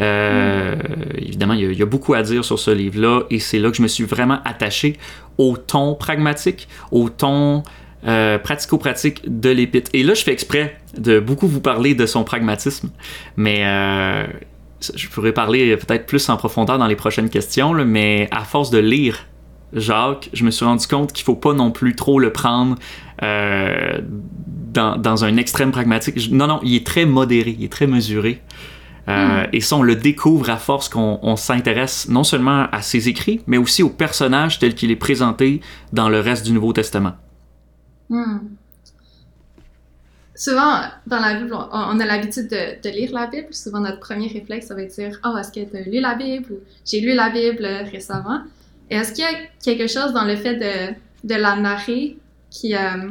Euh, 0.00 0.76
évidemment, 1.18 1.54
il 1.54 1.72
y, 1.74 1.82
a, 1.82 1.86
beaucoup 1.86 2.14
à 2.14 2.22
dire 2.22 2.44
sur 2.44 2.58
ce 2.58 2.70
livre-là, 2.70 3.24
et 3.30 3.38
c'est 3.38 3.58
là 3.58 3.70
que 3.70 3.76
je 3.76 3.82
me 3.82 3.88
suis 3.88 4.04
vraiment 4.04 4.38
attaché 4.44 4.96
au 5.38 5.56
ton 5.56 5.94
pragmatique, 5.94 6.66
au 6.90 7.10
ton 7.10 7.62
euh, 8.06 8.38
pratico-pratique 8.38 9.22
de 9.26 9.50
l'épître. 9.50 9.90
Et 9.94 10.02
là, 10.02 10.14
je 10.14 10.22
fais 10.22 10.32
exprès 10.32 10.78
de 10.96 11.20
beaucoup 11.20 11.46
vous 11.48 11.60
parler 11.60 11.94
de 11.94 12.06
son 12.06 12.24
pragmatisme, 12.24 12.90
mais 13.36 13.64
je 14.94 15.08
pourrais 15.08 15.32
parler 15.32 15.76
peut-être 15.76 16.06
plus 16.06 16.28
en 16.28 16.36
profondeur 16.36 16.78
dans 16.78 16.86
les 16.86 16.96
prochaines 16.96 17.30
questions, 17.30 17.72
mais 17.72 18.28
à 18.30 18.44
force 18.44 18.70
de 18.70 18.78
lire 18.78 19.26
Jacques, 19.72 20.30
je 20.32 20.44
me 20.44 20.50
suis 20.50 20.64
rendu 20.64 20.86
compte 20.86 21.12
qu'il 21.12 21.24
faut 21.24 21.34
pas 21.34 21.52
non 21.52 21.70
plus 21.70 21.94
trop 21.94 22.18
le 22.18 22.32
prendre 22.32 22.76
euh, 23.22 24.00
dans, 24.72 25.24
un 25.24 25.36
extrême 25.36 25.72
pragmatique. 25.72 26.30
Non, 26.30 26.46
non, 26.46 26.60
il 26.62 26.74
est 26.74 26.86
très 26.86 27.06
modéré, 27.06 27.56
il 27.58 27.64
est 27.64 27.72
très 27.72 27.86
mesuré. 27.86 28.42
Euh, 29.08 29.44
hmm. 29.44 29.48
Et 29.52 29.60
ça, 29.60 29.76
on 29.76 29.82
le 29.82 29.96
découvre 29.96 30.50
à 30.50 30.56
force 30.56 30.88
qu'on 30.88 31.36
s'intéresse 31.36 32.08
non 32.08 32.24
seulement 32.24 32.66
à 32.72 32.82
ses 32.82 33.08
écrits, 33.08 33.40
mais 33.46 33.56
aussi 33.56 33.82
au 33.82 33.88
personnage 33.88 34.58
tel 34.58 34.74
qu'il 34.74 34.90
est 34.90 34.96
présenté 34.96 35.60
dans 35.92 36.08
le 36.08 36.20
reste 36.20 36.44
du 36.44 36.52
Nouveau 36.52 36.72
Testament. 36.72 37.12
Hmm 38.08 38.38
souvent, 40.36 40.80
dans 41.06 41.18
la 41.18 41.34
Bible, 41.34 41.56
on, 41.72 41.98
a 41.98 42.06
l'habitude 42.06 42.48
de, 42.48 42.88
lire 42.90 43.12
la 43.12 43.26
Bible. 43.26 43.52
Souvent, 43.52 43.80
notre 43.80 43.98
premier 43.98 44.28
réflexe, 44.28 44.66
ça 44.66 44.74
va 44.74 44.82
être 44.82 44.94
dire 44.94 45.18
Oh, 45.24 45.36
est-ce 45.38 45.50
que 45.50 45.68
tu 45.68 45.76
as 45.76 45.80
lu 45.80 46.00
la 46.00 46.14
Bible 46.14 46.52
ou 46.52 46.56
J'ai 46.84 47.00
lu 47.00 47.14
la 47.14 47.30
Bible 47.30 47.66
récemment. 47.90 48.42
Est-ce 48.90 49.12
qu'il 49.12 49.24
y 49.24 49.26
a 49.26 49.38
quelque 49.62 49.88
chose 49.88 50.12
dans 50.12 50.24
le 50.24 50.36
fait 50.36 50.56
de, 50.56 50.94
de 51.26 51.34
la 51.34 51.56
narrer 51.56 52.16
qui, 52.50 52.76
euh, 52.76 53.10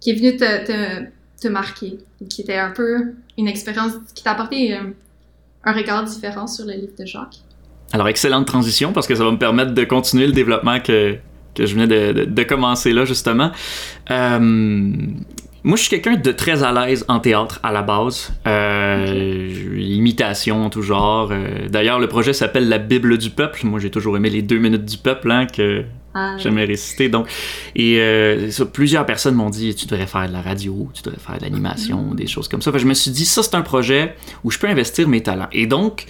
qui 0.00 0.10
est 0.10 0.14
venu 0.14 0.36
te, 0.36 0.66
te, 0.66 1.04
te, 1.40 1.48
marquer, 1.48 1.98
qui 2.30 2.40
était 2.40 2.56
un 2.56 2.70
peu 2.70 3.12
une 3.36 3.48
expérience 3.48 3.92
qui 4.14 4.24
t'a 4.24 4.32
apporté 4.32 4.74
euh, 4.74 4.84
un 5.64 5.72
regard 5.72 6.04
différent 6.04 6.46
sur 6.46 6.64
le 6.64 6.72
livre 6.72 6.94
de 6.98 7.04
Jacques? 7.04 7.40
Alors, 7.92 8.08
excellente 8.08 8.46
transition 8.46 8.92
parce 8.92 9.06
que 9.06 9.14
ça 9.14 9.24
va 9.24 9.32
me 9.32 9.38
permettre 9.38 9.72
de 9.72 9.84
continuer 9.84 10.26
le 10.26 10.32
développement 10.32 10.80
que, 10.80 11.18
que 11.54 11.66
je 11.66 11.74
venais 11.74 11.86
de, 11.86 12.24
de, 12.24 12.42
commencer 12.42 12.92
là, 12.92 13.04
justement. 13.04 13.50
Euh, 14.10 14.38
moi, 15.62 15.76
je 15.76 15.82
suis 15.82 15.90
quelqu'un 15.90 16.16
de 16.16 16.32
très 16.32 16.62
à 16.62 16.72
l'aise 16.72 17.04
en 17.08 17.20
théâtre 17.20 17.60
à 17.62 17.70
la 17.70 17.82
base. 17.82 18.32
Euh, 18.46 19.76
Imitation, 19.76 20.70
tout 20.70 20.82
genre. 20.82 21.28
Euh, 21.32 21.68
d'ailleurs, 21.68 21.98
le 21.98 22.08
projet 22.08 22.32
s'appelle 22.32 22.68
La 22.68 22.78
Bible 22.78 23.18
du 23.18 23.30
peuple. 23.30 23.60
Moi, 23.64 23.78
j'ai 23.78 23.90
toujours 23.90 24.16
aimé 24.16 24.30
les 24.30 24.40
deux 24.40 24.58
minutes 24.58 24.86
du 24.86 24.96
peuple 24.96 25.30
hein, 25.30 25.46
que 25.46 25.84
ah, 26.14 26.36
j'aimais 26.38 26.64
réciter. 26.64 27.10
Donc, 27.10 27.28
et 27.76 27.98
euh, 28.00 28.50
plusieurs 28.72 29.04
personnes 29.04 29.34
m'ont 29.34 29.50
dit 29.50 29.74
Tu 29.74 29.86
devrais 29.86 30.06
faire 30.06 30.26
de 30.26 30.32
la 30.32 30.40
radio, 30.40 30.88
tu 30.94 31.02
devrais 31.02 31.20
faire 31.20 31.36
de 31.36 31.42
l'animation, 31.42 32.02
mm. 32.12 32.16
des 32.16 32.26
choses 32.26 32.48
comme 32.48 32.62
ça. 32.62 32.72
je 32.74 32.86
me 32.86 32.94
suis 32.94 33.10
dit 33.10 33.26
Ça, 33.26 33.42
c'est 33.42 33.54
un 33.54 33.62
projet 33.62 34.16
où 34.44 34.50
je 34.50 34.58
peux 34.58 34.68
investir 34.68 35.08
mes 35.08 35.22
talents. 35.22 35.48
Et 35.52 35.66
donc, 35.66 36.06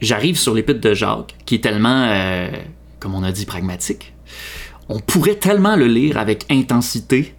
j'arrive 0.00 0.36
sur 0.36 0.54
l'épître 0.54 0.80
de 0.80 0.92
Jacques, 0.92 1.34
qui 1.46 1.54
est 1.54 1.62
tellement, 1.62 2.06
euh, 2.06 2.50
comme 3.00 3.14
on 3.14 3.22
a 3.22 3.32
dit, 3.32 3.46
pragmatique. 3.46 4.12
On 4.88 5.00
pourrait 5.00 5.36
tellement 5.36 5.76
le 5.76 5.86
lire 5.86 6.18
avec 6.18 6.46
intensité 6.50 7.34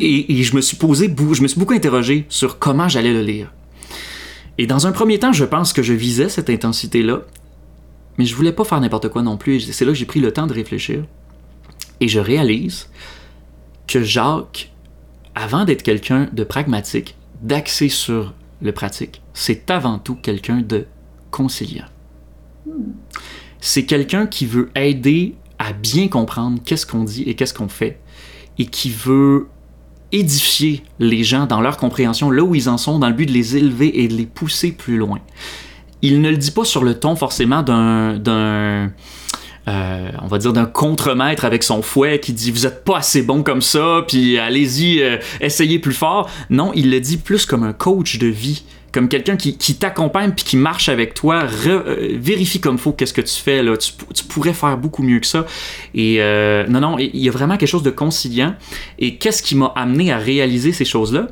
et, 0.00 0.42
je 0.42 0.54
me 0.54 0.60
suis 0.60 0.76
posé, 0.76 1.14
je 1.32 1.42
me 1.42 1.48
suis 1.48 1.58
beaucoup 1.58 1.72
interrogé 1.72 2.26
sur 2.28 2.58
comment 2.58 2.88
j'allais 2.88 3.12
le 3.12 3.22
lire. 3.22 3.52
Et 4.58 4.66
dans 4.66 4.86
un 4.86 4.92
premier 4.92 5.18
temps, 5.18 5.32
je 5.32 5.44
pense 5.44 5.72
que 5.72 5.82
je 5.82 5.94
visais 5.94 6.28
cette 6.28 6.50
intensité-là, 6.50 7.20
mais 8.18 8.24
je 8.24 8.34
voulais 8.34 8.52
pas 8.52 8.64
faire 8.64 8.80
n'importe 8.80 9.08
quoi 9.08 9.22
non 9.22 9.36
plus. 9.36 9.60
C'est 9.72 9.84
là 9.84 9.92
que 9.92 9.98
j'ai 9.98 10.04
pris 10.04 10.20
le 10.20 10.32
temps 10.32 10.46
de 10.46 10.52
réfléchir. 10.52 11.04
Et 12.00 12.08
je 12.08 12.20
réalise 12.20 12.90
que 13.86 14.02
Jacques, 14.02 14.72
avant 15.34 15.64
d'être 15.64 15.82
quelqu'un 15.82 16.28
de 16.32 16.44
pragmatique, 16.44 17.16
d'axé 17.40 17.88
sur 17.88 18.34
le 18.60 18.72
pratique, 18.72 19.22
c'est 19.32 19.70
avant 19.70 19.98
tout 19.98 20.16
quelqu'un 20.16 20.60
de 20.60 20.86
conciliant. 21.30 21.86
C'est 23.60 23.86
quelqu'un 23.86 24.26
qui 24.26 24.46
veut 24.46 24.70
aider 24.74 25.34
à 25.58 25.72
bien 25.72 26.08
comprendre 26.08 26.58
qu'est-ce 26.64 26.86
qu'on 26.86 27.04
dit 27.04 27.22
et 27.24 27.34
qu'est-ce 27.34 27.54
qu'on 27.54 27.68
fait, 27.68 28.00
et 28.58 28.66
qui 28.66 28.90
veut 28.90 29.48
édifier 30.12 30.82
les 30.98 31.24
gens 31.24 31.46
dans 31.46 31.60
leur 31.60 31.76
compréhension 31.76 32.30
là 32.30 32.42
où 32.42 32.54
ils 32.54 32.68
en 32.68 32.78
sont, 32.78 32.98
dans 32.98 33.08
le 33.08 33.14
but 33.14 33.26
de 33.26 33.32
les 33.32 33.56
élever 33.56 34.02
et 34.02 34.08
de 34.08 34.14
les 34.14 34.26
pousser 34.26 34.72
plus 34.72 34.96
loin. 34.96 35.18
Il 36.00 36.20
ne 36.20 36.30
le 36.30 36.36
dit 36.36 36.52
pas 36.52 36.64
sur 36.64 36.84
le 36.84 36.98
ton 36.98 37.16
forcément 37.16 37.62
d'un 37.62 38.90
euh, 39.68 40.10
on 40.22 40.26
va 40.26 40.38
dire 40.38 40.52
d'un 40.52 40.64
contremaître 40.64 41.44
avec 41.44 41.62
son 41.62 41.82
fouet 41.82 42.20
qui 42.20 42.32
dit 42.32 42.50
vous 42.50 42.66
êtes 42.66 42.84
pas 42.84 42.98
assez 42.98 43.22
bon 43.22 43.42
comme 43.42 43.60
ça, 43.60 44.02
puis 44.06 44.38
allez-y, 44.38 45.02
euh, 45.02 45.18
essayez 45.40 45.78
plus 45.78 45.92
fort. 45.92 46.30
Non, 46.48 46.72
il 46.74 46.90
le 46.90 47.00
dit 47.00 47.18
plus 47.18 47.44
comme 47.44 47.64
un 47.64 47.74
coach 47.74 48.18
de 48.18 48.26
vie, 48.26 48.64
comme 48.92 49.08
quelqu'un 49.08 49.36
qui, 49.36 49.56
t'accompagne 49.74 50.32
puis 50.32 50.44
qui 50.44 50.56
marche 50.56 50.88
avec 50.88 51.12
toi, 51.12 51.44
euh, 51.66 52.16
vérifie 52.18 52.60
comme 52.60 52.78
faut 52.78 52.92
qu'est-ce 52.92 53.12
que 53.12 53.20
tu 53.20 53.34
fais 53.34 53.62
là. 53.62 53.76
Tu, 53.76 54.24
pourrais 54.24 54.54
faire 54.54 54.78
beaucoup 54.78 55.02
mieux 55.02 55.20
que 55.20 55.26
ça. 55.26 55.44
Et 55.94 56.18
non, 56.68 56.80
non, 56.80 56.98
il 56.98 57.16
y 57.20 57.28
a 57.28 57.32
vraiment 57.32 57.56
quelque 57.56 57.68
chose 57.68 57.82
de 57.82 57.90
conciliant. 57.90 58.54
Et 58.98 59.16
qu'est-ce 59.16 59.42
qui 59.42 59.54
m'a 59.54 59.72
amené 59.76 60.12
à 60.12 60.18
réaliser 60.18 60.72
ces 60.72 60.84
choses-là? 60.84 61.28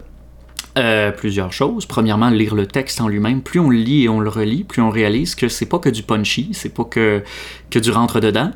Euh, 0.77 1.11
plusieurs 1.11 1.53
choses. 1.53 1.87
Premièrement, 1.87 2.29
lire 2.31 2.55
le 2.55 2.67
texte 2.67 3.01
en 3.01 3.09
lui-même. 3.09 3.43
Plus 3.43 3.61
on 3.61 3.71
le 3.71 3.79
lit 3.79 4.05
et 4.05 4.09
on 4.09 4.21
le 4.21 4.29
relit, 4.29 4.65
plus 4.65 4.83
on 4.83 4.91
réalise 4.91 5.35
que 5.35 5.49
c'est 5.49 5.67
pas 5.67 5.79
que 5.79 5.89
du 5.89 6.03
punchy, 6.03 6.51
c'est 6.53 6.75
pas 6.75 6.85
que, 6.85 7.23
que 7.71 7.79
du 7.79 7.91
rentre-dedans. 7.91 8.51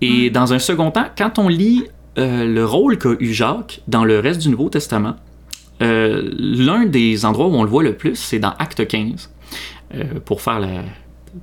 Et 0.00 0.28
mm. 0.28 0.32
dans 0.32 0.52
un 0.52 0.58
second 0.58 0.90
temps, 0.90 1.06
quand 1.16 1.38
on 1.38 1.48
lit 1.48 1.84
euh, 2.18 2.44
le 2.44 2.64
rôle 2.64 2.98
qu'a 2.98 3.14
eu 3.18 3.32
Jacques 3.32 3.80
dans 3.88 4.04
le 4.04 4.18
reste 4.20 4.40
du 4.40 4.50
Nouveau 4.50 4.68
Testament, 4.68 5.16
euh, 5.80 6.30
l'un 6.36 6.86
des 6.86 7.24
endroits 7.24 7.46
où 7.46 7.54
on 7.54 7.62
le 7.62 7.70
voit 7.70 7.82
le 7.82 7.96
plus, 7.96 8.16
c'est 8.16 8.38
dans 8.38 8.52
Acte 8.58 8.86
15. 8.86 9.30
pour 10.24 10.42
faire 10.42 10.60
la, 10.60 10.82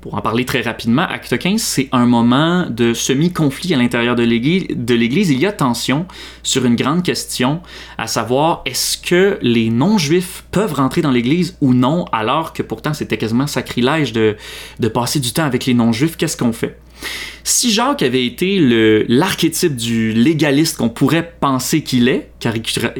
pour 0.01 0.15
en 0.15 0.21
parler 0.21 0.45
très 0.45 0.61
rapidement, 0.61 1.03
Acte 1.03 1.37
15, 1.37 1.61
c'est 1.61 1.89
un 1.91 2.05
moment 2.05 2.67
de 2.69 2.93
semi-conflit 2.93 3.73
à 3.73 3.77
l'intérieur 3.77 4.15
de 4.15 4.23
l'Église. 4.23 5.29
Il 5.29 5.39
y 5.39 5.45
a 5.45 5.51
tension 5.51 6.05
sur 6.43 6.65
une 6.65 6.75
grande 6.75 7.03
question, 7.03 7.61
à 7.97 8.07
savoir 8.07 8.61
est-ce 8.65 8.97
que 8.97 9.37
les 9.41 9.69
non-juifs 9.69 10.45
peuvent 10.51 10.73
rentrer 10.73 11.01
dans 11.01 11.11
l'Église 11.11 11.57
ou 11.61 11.73
non, 11.73 12.05
alors 12.11 12.53
que 12.53 12.63
pourtant 12.63 12.93
c'était 12.93 13.17
quasiment 13.17 13.47
sacrilège 13.47 14.13
de, 14.13 14.35
de 14.79 14.87
passer 14.87 15.19
du 15.19 15.31
temps 15.31 15.45
avec 15.45 15.65
les 15.65 15.73
non-juifs? 15.73 16.17
Qu'est-ce 16.17 16.37
qu'on 16.37 16.53
fait? 16.53 16.77
Si 17.47 17.71
Jacques 17.71 18.01
avait 18.01 18.25
été 18.25 18.57
l'archétype 19.07 19.75
du 19.75 20.13
légaliste 20.13 20.77
qu'on 20.77 20.89
pourrait 20.89 21.35
penser 21.39 21.83
qu'il 21.83 22.09
est, 22.09 22.31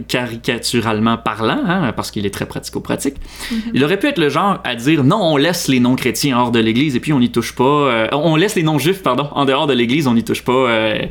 caricaturalement 0.07 1.17
parlant, 1.17 1.61
hein, 1.65 1.91
parce 1.93 2.11
qu'il 2.11 2.27
est 2.27 2.29
très 2.29 2.45
pratico-pratique, 2.45 3.15
mhm. 3.51 3.61
il 3.73 3.83
aurait 3.83 3.97
pu 3.97 4.05
être 4.05 4.19
le 4.19 4.29
genre 4.29 4.59
à 4.63 4.75
dire 4.75 5.03
non, 5.03 5.19
on 5.19 5.37
laisse 5.37 5.67
les 5.67 5.79
non-chrétiens 5.79 6.37
hors 6.37 6.51
de 6.51 6.59
l'Église 6.59 6.95
et 6.95 6.99
puis 6.99 7.11
on 7.11 7.19
n'y 7.19 7.31
touche 7.31 7.55
pas. 7.55 7.63
Euh, 7.63 8.07
on 8.13 8.35
laisse 8.35 8.53
les 8.53 8.61
non-juifs, 8.61 9.01
pardon, 9.01 9.29
en 9.31 9.45
dehors 9.45 9.65
de 9.65 9.73
l'Église, 9.73 10.05
on 10.05 10.13
n'y 10.13 10.23
touche 10.23 10.43
pas. 10.43 10.51
Euh. 10.51 11.05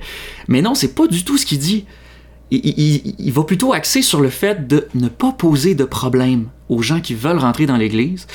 mais 0.46 0.62
non, 0.62 0.76
c'est 0.76 0.94
pas 0.94 1.08
du 1.08 1.24
tout 1.24 1.36
ce 1.36 1.44
qu'il 1.44 1.58
dit. 1.58 1.86
Il, 2.52 3.14
il, 3.18 3.32
va 3.32 3.42
plutôt 3.42 3.72
axer 3.72 4.02
sur 4.02 4.20
le 4.20 4.28
fait 4.28 4.68
de 4.68 4.86
ne 4.94 5.08
pas 5.08 5.32
poser 5.32 5.74
de 5.74 5.84
problème 5.84 6.50
aux 6.68 6.82
gens 6.82 7.00
qui 7.00 7.14
veulent 7.14 7.38
rentrer 7.38 7.66
dans 7.66 7.76
l'Église 7.76 8.28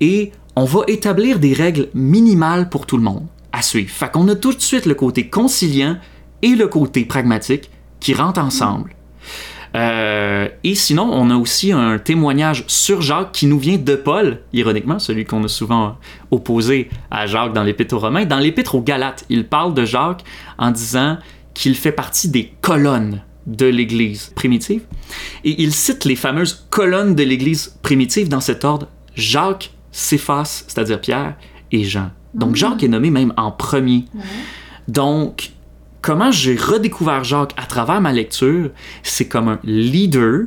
et 0.00 0.32
on 0.54 0.64
va 0.64 0.80
établir 0.86 1.38
des 1.38 1.52
règles 1.52 1.88
minimales 1.92 2.70
pour 2.70 2.86
tout 2.86 2.96
le 2.96 3.02
monde 3.02 3.26
à 3.56 3.62
suivre. 3.62 3.90
Fait 3.90 4.10
qu'on 4.12 4.28
a 4.28 4.34
tout 4.34 4.52
de 4.52 4.60
suite 4.60 4.86
le 4.86 4.94
côté 4.94 5.28
conciliant 5.28 5.96
et 6.42 6.54
le 6.54 6.68
côté 6.68 7.04
pragmatique 7.04 7.70
qui 8.00 8.12
rentrent 8.12 8.40
ensemble. 8.40 8.94
Euh, 9.74 10.48
et 10.62 10.74
sinon, 10.74 11.10
on 11.12 11.30
a 11.30 11.36
aussi 11.36 11.72
un 11.72 11.98
témoignage 11.98 12.64
sur 12.66 13.02
Jacques 13.02 13.32
qui 13.32 13.46
nous 13.46 13.58
vient 13.58 13.78
de 13.78 13.94
Paul, 13.94 14.40
ironiquement, 14.52 14.98
celui 14.98 15.24
qu'on 15.24 15.42
a 15.44 15.48
souvent 15.48 15.96
opposé 16.30 16.88
à 17.10 17.26
Jacques 17.26 17.52
dans 17.52 17.62
l'Épître 17.62 17.94
aux 17.94 17.98
Romains. 17.98 18.26
Dans 18.26 18.38
l'Épître 18.38 18.74
aux 18.74 18.82
Galates, 18.82 19.24
il 19.28 19.46
parle 19.46 19.74
de 19.74 19.84
Jacques 19.84 20.24
en 20.58 20.70
disant 20.70 21.18
qu'il 21.54 21.74
fait 21.74 21.92
partie 21.92 22.28
des 22.28 22.52
colonnes 22.60 23.22
de 23.46 23.66
l'Église 23.66 24.32
primitive. 24.34 24.82
Et 25.44 25.62
il 25.62 25.72
cite 25.72 26.04
les 26.04 26.16
fameuses 26.16 26.66
colonnes 26.70 27.14
de 27.14 27.22
l'Église 27.22 27.76
primitive 27.82 28.28
dans 28.28 28.40
cet 28.40 28.64
ordre 28.64 28.88
Jacques, 29.14 29.72
Céphas, 29.92 30.64
c'est-à-dire 30.66 31.00
Pierre, 31.00 31.36
et 31.72 31.84
Jean. 31.84 32.10
Donc 32.36 32.52
ah. 32.52 32.56
Jacques 32.56 32.82
est 32.82 32.88
nommé 32.88 33.10
même 33.10 33.32
en 33.36 33.50
premier. 33.50 34.04
Donc, 34.88 35.50
comment 36.02 36.30
j'ai 36.30 36.54
redécouvert 36.54 37.24
Jacques 37.24 37.54
à 37.56 37.66
travers 37.66 38.00
ma 38.00 38.12
lecture, 38.12 38.70
c'est 39.02 39.26
comme 39.26 39.48
un 39.48 39.58
leader, 39.64 40.46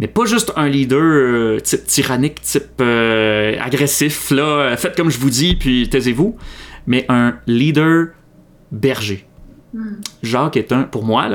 mais 0.00 0.08
pas 0.08 0.24
juste 0.24 0.52
un 0.56 0.68
leader 0.68 1.00
euh, 1.00 1.60
type 1.60 1.84
tyrannique, 1.84 2.40
type 2.40 2.80
euh, 2.80 3.56
agressif, 3.60 4.30
là, 4.30 4.76
faites 4.76 4.96
comme 4.96 5.10
je 5.10 5.18
vous 5.18 5.30
dis, 5.30 5.54
puis 5.54 5.88
taisez-vous, 5.88 6.36
mais 6.86 7.06
un 7.08 7.36
leader 7.46 8.08
berger. 8.72 9.26
Hmm. 9.72 10.00
Jacques 10.22 10.56
est 10.56 10.72
un, 10.72 10.82
pour 10.82 11.04
moi, 11.04 11.28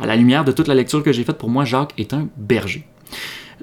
à 0.00 0.06
la 0.06 0.16
lumière 0.16 0.44
de 0.44 0.52
toute 0.52 0.68
la 0.68 0.74
lecture 0.74 1.02
que 1.02 1.12
j'ai 1.12 1.24
faite, 1.24 1.36
pour 1.36 1.50
moi, 1.50 1.64
Jacques 1.64 1.92
est 1.98 2.14
un 2.14 2.28
berger. 2.38 2.86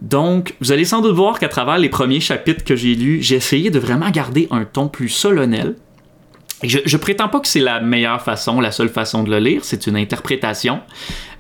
Donc, 0.02 0.56
vous 0.62 0.72
allez 0.72 0.86
sans 0.86 1.02
doute 1.02 1.16
voir 1.16 1.40
qu'à 1.40 1.50
travers 1.50 1.78
les 1.78 1.90
premiers 1.90 2.20
chapitres 2.20 2.64
que 2.64 2.76
j'ai 2.76 2.96
lus, 2.96 3.22
j'ai 3.22 3.36
essayé 3.36 3.70
de 3.70 3.80
vraiment 3.80 4.10
garder 4.10 4.48
un 4.52 4.64
ton 4.64 4.88
plus 4.88 5.10
solennel. 5.10 5.76
je, 6.64 6.98
prétends 6.98 7.30
pas 7.30 7.40
que 7.40 7.48
c'est 7.48 7.60
la 7.60 7.82
meilleure 7.82 8.22
façon, 8.22 8.62
la 8.62 8.72
seule 8.72 8.90
façon 8.90 9.24
de 9.24 9.30
le 9.30 9.40
lire, 9.40 9.62
c'est 9.64 9.88
une 9.88 9.98
interprétation. 9.98 10.82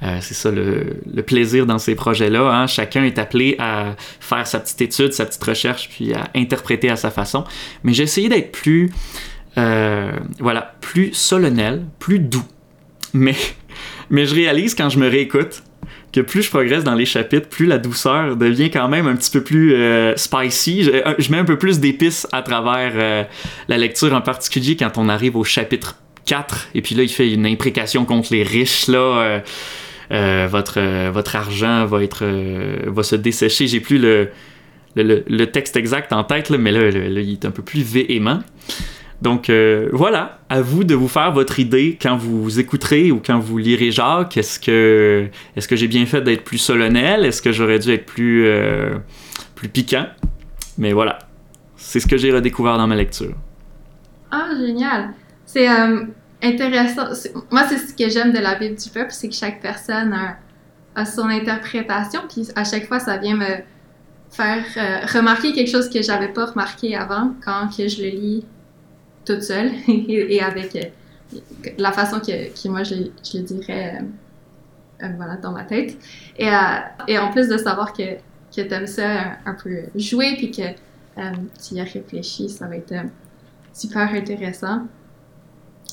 Euh, 0.04 0.18
c'est 0.22 0.34
ça 0.34 0.51
le, 0.51 1.01
plaisir 1.25 1.66
dans 1.66 1.78
ces 1.78 1.96
projets-là. 1.96 2.51
Hein. 2.51 2.68
Chacun 2.68 3.04
est 3.04 3.18
appelé 3.18 3.56
à 3.60 3.96
faire 4.20 4.46
sa 4.48 4.60
petite 4.60 4.82
étude, 4.82 5.13
sa 5.13 5.25
petite 5.25 5.44
recherche, 5.44 5.89
puis 5.89 6.13
à 6.13 6.30
interpréter 6.36 6.89
à 6.89 6.96
sa 6.96 7.12
façon. 7.12 7.46
Mais 7.84 7.94
j'ai 7.94 8.04
essayé 8.04 8.30
d'être 8.30 8.51
plus, 8.51 8.89
euh, 9.58 10.12
voilà, 10.39 10.75
plus 10.82 11.13
solennel, 11.13 11.86
plus 12.00 12.20
doux. 12.20 12.46
Mais, 13.13 13.36
mais 14.10 14.25
je 14.25 14.36
réalise 14.36 14.75
quand 14.75 14.89
je 14.89 15.00
me 15.00 15.08
réécoute 15.08 15.63
que 16.12 16.22
plus 16.22 16.44
je 16.44 16.50
progresse 16.50 16.84
dans 16.84 16.96
les 16.96 17.06
chapitres, 17.06 17.48
plus 17.48 17.66
la 17.66 17.78
douceur 17.78 18.36
devient 18.36 18.72
quand 18.72 18.88
même 18.88 19.08
un 19.08 19.16
petit 19.16 19.32
peu 19.32 19.42
plus 19.42 19.75
euh, 19.75 20.16
spicy. 20.16 20.84
Je, 20.84 21.32
mets 21.32 21.38
un 21.38 21.46
peu 21.46 21.58
plus 21.58 21.80
d'épices 21.80 22.28
à 22.32 22.42
travers 22.42 22.94
euh, 22.96 23.24
la 23.68 23.78
lecture, 23.78 24.13
en 24.13 24.22
particulier 24.22 24.75
quand 24.75 24.98
on 24.98 25.10
arrive 25.10 25.36
au 25.36 25.44
chapitre 25.44 25.96
4, 26.25 26.70
et 26.74 26.82
puis 26.82 26.96
là, 26.96 27.04
il 27.04 27.10
fait 27.10 27.32
une 27.32 27.46
imprécation 27.46 28.06
contre 28.06 28.34
les 28.34 28.44
riches, 28.44 28.88
là. 28.88 29.42
Euh, 30.12 30.48
votre, 30.50 31.10
votre 31.12 31.36
argent 31.36 31.86
va, 31.86 32.04
être, 32.04 32.25
va 32.88 33.04
se 33.04 33.16
dessécher. 33.16 33.68
J'ai 33.68 33.80
plus 33.80 34.00
le, 34.00 34.32
le, 34.96 35.46
texte 35.46 35.75
exact 35.75 36.12
en 36.13 36.24
tête, 36.24 36.50
là, 36.50 36.58
mais 36.58 36.72
là, 36.72 36.89
il 36.89 37.34
est 37.34 37.46
un 37.46 37.51
peu 37.51 37.62
plus 37.62 37.84
véhément. 37.84 38.39
Donc 39.22 39.50
euh, 39.50 39.90
voilà, 39.92 40.40
à 40.50 40.62
vous 40.62 40.84
de 40.84 40.96
vous 40.96 41.10
faire 41.10 41.32
votre 41.34 41.60
idée 41.60 41.98
quand 42.02 42.16
vous 42.16 42.60
écouterez 42.60 43.12
ou 43.12 43.22
quand 43.24 43.40
vous 43.40 43.58
lirez 43.58 43.92
Jacques. 43.92 44.38
Est-ce 44.38 44.60
que, 44.60 45.28
est-ce 45.56 45.68
que 45.68 45.76
j'ai 45.76 45.88
bien 45.88 46.06
fait 46.06 46.22
d'être 46.22 46.44
plus 46.44 46.58
solennel? 46.58 47.26
Est-ce 47.26 47.42
que 47.42 47.52
j'aurais 47.52 47.80
dû 47.80 47.92
être 47.92 48.06
plus, 48.06 48.46
euh, 48.46 48.98
plus 49.56 49.68
piquant? 49.68 50.06
Mais 50.78 50.94
voilà, 50.94 51.20
c'est 51.76 52.00
ce 52.00 52.08
que 52.08 52.16
j'ai 52.16 52.32
redécouvert 52.32 52.78
dans 52.78 52.88
ma 52.88 52.96
lecture. 52.96 53.34
Ah, 54.32 54.48
génial! 54.58 55.10
C'est 55.46 55.70
euh, 55.70 56.04
intéressant. 56.42 57.08
Moi, 57.52 57.64
c'est 57.68 57.78
ce 57.78 57.94
que 57.94 58.10
j'aime 58.10 58.32
de 58.32 58.40
la 58.40 58.56
Bible 58.56 58.76
du 58.76 58.90
peuple, 58.90 59.12
c'est 59.12 59.28
que 59.28 59.36
chaque 59.36 59.62
personne 59.62 60.14
a, 60.96 61.06
son 61.06 61.30
interprétation, 61.30 62.22
puis 62.30 62.48
à 62.56 62.64
chaque 62.64 62.86
fois, 62.86 63.00
ça 63.00 63.18
vient 63.18 63.36
me 63.36 63.64
faire 64.32 64.64
remarquer 65.14 65.54
quelque 65.54 65.72
chose 65.72 65.90
que 65.90 66.02
j'avais 66.02 66.28
pas 66.28 66.48
remarqué 66.48 66.96
avant 66.96 67.34
quand 67.44 67.70
que 67.76 67.88
je 67.88 68.04
le 68.04 68.10
lis 68.10 68.46
toute 69.29 69.43
seule 69.43 69.71
et, 69.88 70.41
avec 70.41 70.75
euh, 70.75 71.39
la 71.77 71.91
façon 71.91 72.19
que, 72.19 72.67
moi 72.67 72.83
je, 72.83 72.95
le 72.95 73.43
dirais 73.43 74.00
euh, 74.00 75.05
euh, 75.05 75.09
voilà, 75.17 75.36
dans 75.38 75.51
ma 75.51 75.63
tête. 75.63 75.98
Et, 76.38 76.50
et, 77.07 77.17
en 77.19 77.31
plus 77.31 77.48
de 77.48 77.57
savoir 77.57 77.93
que, 77.93 78.15
que 78.15 78.62
tu 78.62 78.74
aimes 78.74 78.88
ça 78.88 79.38
un, 79.45 79.53
peu 79.53 79.83
jouer 79.95 80.36
puis 80.38 80.51
que 80.51 80.63
tu 81.62 81.75
y 81.75 81.79
as 81.79 81.83
réfléchi, 81.83 82.50
ça 82.50 82.67
va 82.67 82.77
être 82.77 82.93
super 83.74 84.09
intéressant. 84.13 84.88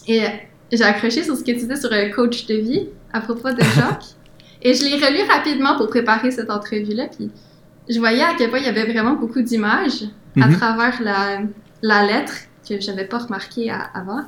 Et 0.08 0.24
j'ai 0.72 0.84
accroché 0.84 1.22
sur 1.22 1.36
ce 1.36 1.42
que 1.42 1.50
tu 1.50 1.58
disais 1.58 1.76
sur 1.76 1.92
un 1.92 2.08
coach 2.10 2.46
de 2.46 2.54
vie 2.54 2.88
à 3.12 3.20
propos 3.20 3.52
de 3.52 3.62
Jacques. 3.76 4.14
et 4.62 4.72
je 4.72 4.84
l'ai 4.84 4.94
relu 4.94 5.28
rapidement 5.28 5.76
pour 5.76 5.88
préparer 5.88 6.30
cette 6.30 6.50
entrevue-là. 6.50 7.08
Puis 7.14 7.30
je 7.88 7.98
voyais 7.98 8.22
à 8.22 8.34
quel 8.36 8.50
point 8.50 8.60
il 8.60 8.64
y 8.64 8.68
avait 8.68 8.90
vraiment 8.90 9.14
beaucoup 9.14 9.42
d'images 9.42 10.04
à 10.36 10.40
mm-hmm. 10.40 10.56
travers 10.56 11.02
la, 11.02 11.40
la 11.82 12.06
lettre 12.06 12.45
que 12.66 12.80
j'avais 12.80 13.04
pas 13.04 13.18
remarqué 13.18 13.70
avant. 13.70 14.25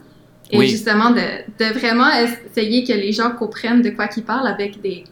Et 0.50 0.66
justement, 0.66 1.10
de, 1.10 1.20
de, 1.58 1.78
vraiment 1.78 2.08
essayer 2.10 2.84
que 2.84 2.92
les 2.92 3.12
gens 3.12 3.30
comprennent 3.32 3.82
de 3.82 3.90
quoi 3.90 4.08
qu'ils 4.08 4.24
parlent 4.24 4.46
avec 4.46 4.80
des... 4.80 5.04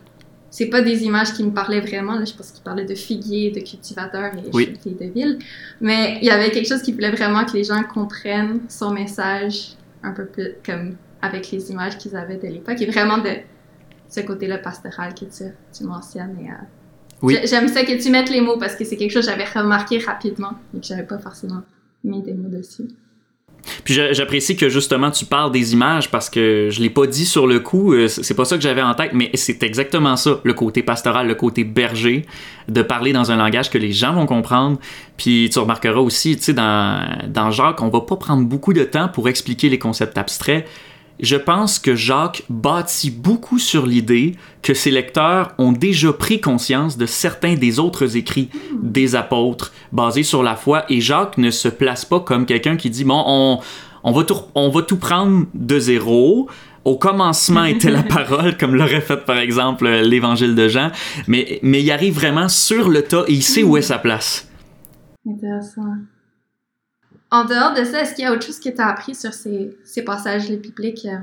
C'est 0.50 0.66
pas 0.66 0.80
des 0.80 1.04
images 1.04 1.34
qui 1.34 1.44
me 1.44 1.50
parlaient 1.50 1.80
vraiment, 1.80 2.14
là, 2.14 2.24
je 2.24 2.32
pense 2.32 2.50
qu'ils 2.50 2.62
parlaient 2.62 2.86
de 2.86 2.94
figuiers, 2.94 3.50
de 3.50 3.60
cultivateurs 3.60 4.32
et 4.34 4.90
de 4.90 5.12
ville. 5.12 5.38
Mais 5.82 6.18
il 6.22 6.26
y 6.26 6.30
avait 6.30 6.50
quelque 6.50 6.68
chose 6.68 6.80
qui 6.80 6.92
voulait 6.92 7.10
vraiment 7.10 7.44
que 7.44 7.52
les 7.52 7.64
gens 7.64 7.82
comprennent 7.82 8.60
son 8.68 8.92
message 8.92 9.72
un 10.02 10.12
peu 10.12 10.24
plus 10.24 10.54
comme 10.64 10.96
avec 11.20 11.50
les 11.50 11.70
images 11.70 11.98
qu'ils 11.98 12.16
avaient 12.16 12.38
de 12.38 12.46
l'époque. 12.46 12.80
Et 12.80 12.86
vraiment 12.86 13.18
de 13.18 13.32
ce 14.08 14.20
côté-là 14.20 14.58
pastoral 14.58 15.14
que 15.14 15.26
tu, 15.26 15.44
tu 15.76 15.84
mentionnes. 15.84 16.38
Et, 16.40 16.48
euh, 16.48 17.38
J'aime 17.44 17.68
ça 17.68 17.82
que 17.82 18.02
tu 18.02 18.10
mettes 18.10 18.30
les 18.30 18.40
mots 18.40 18.58
parce 18.58 18.76
que 18.76 18.84
c'est 18.84 18.96
quelque 18.96 19.10
chose 19.10 19.26
que 19.26 19.32
j'avais 19.32 19.44
remarqué 19.44 19.98
rapidement 19.98 20.52
et 20.74 20.80
que 20.80 20.86
j'avais 20.86 21.06
pas 21.06 21.18
forcément 21.18 21.62
mis 22.04 22.22
des 22.22 22.34
mots 22.34 22.48
dessus. 22.48 22.88
Puis 23.84 23.94
j'apprécie 23.94 24.56
que 24.56 24.68
justement 24.68 25.10
tu 25.10 25.24
parles 25.24 25.52
des 25.52 25.72
images 25.72 26.10
parce 26.10 26.30
que 26.30 26.68
je 26.70 26.80
l'ai 26.80 26.90
pas 26.90 27.06
dit 27.06 27.26
sur 27.26 27.46
le 27.46 27.60
coup, 27.60 27.92
euh, 27.92 28.08
c'est 28.08 28.34
pas 28.34 28.44
ça 28.44 28.56
que 28.56 28.62
j'avais 28.62 28.82
en 28.82 28.94
tête, 28.94 29.10
mais 29.12 29.30
c'est 29.34 29.62
exactement 29.62 30.16
ça, 30.16 30.40
le 30.42 30.54
côté 30.54 30.82
pastoral, 30.82 31.26
le 31.26 31.34
côté 31.34 31.64
berger, 31.64 32.24
de 32.68 32.82
parler 32.82 33.12
dans 33.12 33.30
un 33.30 33.36
langage 33.36 33.70
que 33.70 33.78
les 33.78 33.92
gens 33.92 34.12
vont 34.14 34.26
comprendre. 34.26 34.78
Puis 35.16 35.50
tu 35.52 35.58
remarqueras 35.58 36.00
aussi, 36.00 36.36
tu 36.36 36.42
sais, 36.42 36.52
dans, 36.52 37.06
dans 37.28 37.50
Jacques, 37.50 37.82
on 37.82 37.88
va 37.88 38.00
pas 38.00 38.16
prendre 38.16 38.44
beaucoup 38.44 38.72
de 38.72 38.84
temps 38.84 39.08
pour 39.08 39.28
expliquer 39.28 39.68
les 39.68 39.78
concepts 39.78 40.18
abstraits 40.18 40.66
je 41.20 41.36
pense 41.36 41.78
que 41.78 41.94
Jacques 41.94 42.42
bâtit 42.48 43.10
beaucoup 43.10 43.58
sur 43.58 43.86
l'idée 43.86 44.36
que 44.62 44.74
ses 44.74 44.90
lecteurs 44.90 45.52
ont 45.58 45.72
déjà 45.72 46.12
pris 46.12 46.40
conscience 46.40 46.98
de 46.98 47.06
certains 47.06 47.54
des 47.54 47.78
autres 47.78 48.16
écrits 48.16 48.50
des 48.82 49.14
apôtres 49.14 49.72
basés 49.92 50.22
sur 50.22 50.42
la 50.42 50.56
foi 50.56 50.84
et 50.88 51.00
Jacques 51.00 51.38
ne 51.38 51.50
se 51.50 51.68
place 51.68 52.04
pas 52.04 52.20
comme 52.20 52.46
quelqu'un 52.46 52.76
qui 52.76 52.90
dit 52.90 53.04
bon 53.04 53.22
on, 53.26 53.60
on, 54.04 54.12
va 54.12 54.24
tout, 54.24 54.36
on 54.54 54.68
va 54.68 54.82
tout 54.82 54.98
prendre 54.98 55.46
de 55.54 55.78
zéro 55.78 56.48
au 56.84 56.96
commencement 56.96 57.64
était 57.64 57.90
la 57.90 58.02
parole, 58.04 58.56
comme 58.56 58.76
l'aurait 58.76 59.00
fait 59.00 59.24
par 59.24 59.38
exemple 59.38 59.88
l'évangile 59.88 60.54
de 60.54 60.68
Jean, 60.68 60.92
mais, 61.26 61.58
mais 61.62 61.82
il 61.82 61.90
arrive 61.90 62.14
vraiment 62.14 62.48
sur 62.48 62.88
le 62.88 63.02
tas 63.02 63.24
et 63.26 63.32
il 63.32 63.42
sait 63.42 63.64
où 63.64 63.76
est 63.76 63.82
sa 63.82 63.98
place. 63.98 64.48
Intéressant. 65.28 65.82
En 67.36 67.44
dehors 67.44 67.74
de 67.74 67.84
ça, 67.84 68.00
est-ce 68.00 68.14
qu'il 68.14 68.24
y 68.24 68.26
a 68.26 68.32
autre 68.32 68.46
chose 68.46 68.58
que 68.58 68.70
tu 68.70 68.80
as 68.80 68.86
appris 68.86 69.14
sur 69.14 69.34
ces, 69.34 69.76
ces 69.84 70.02
passages 70.02 70.50
bibliques? 70.50 71.04
Euh? 71.04 71.18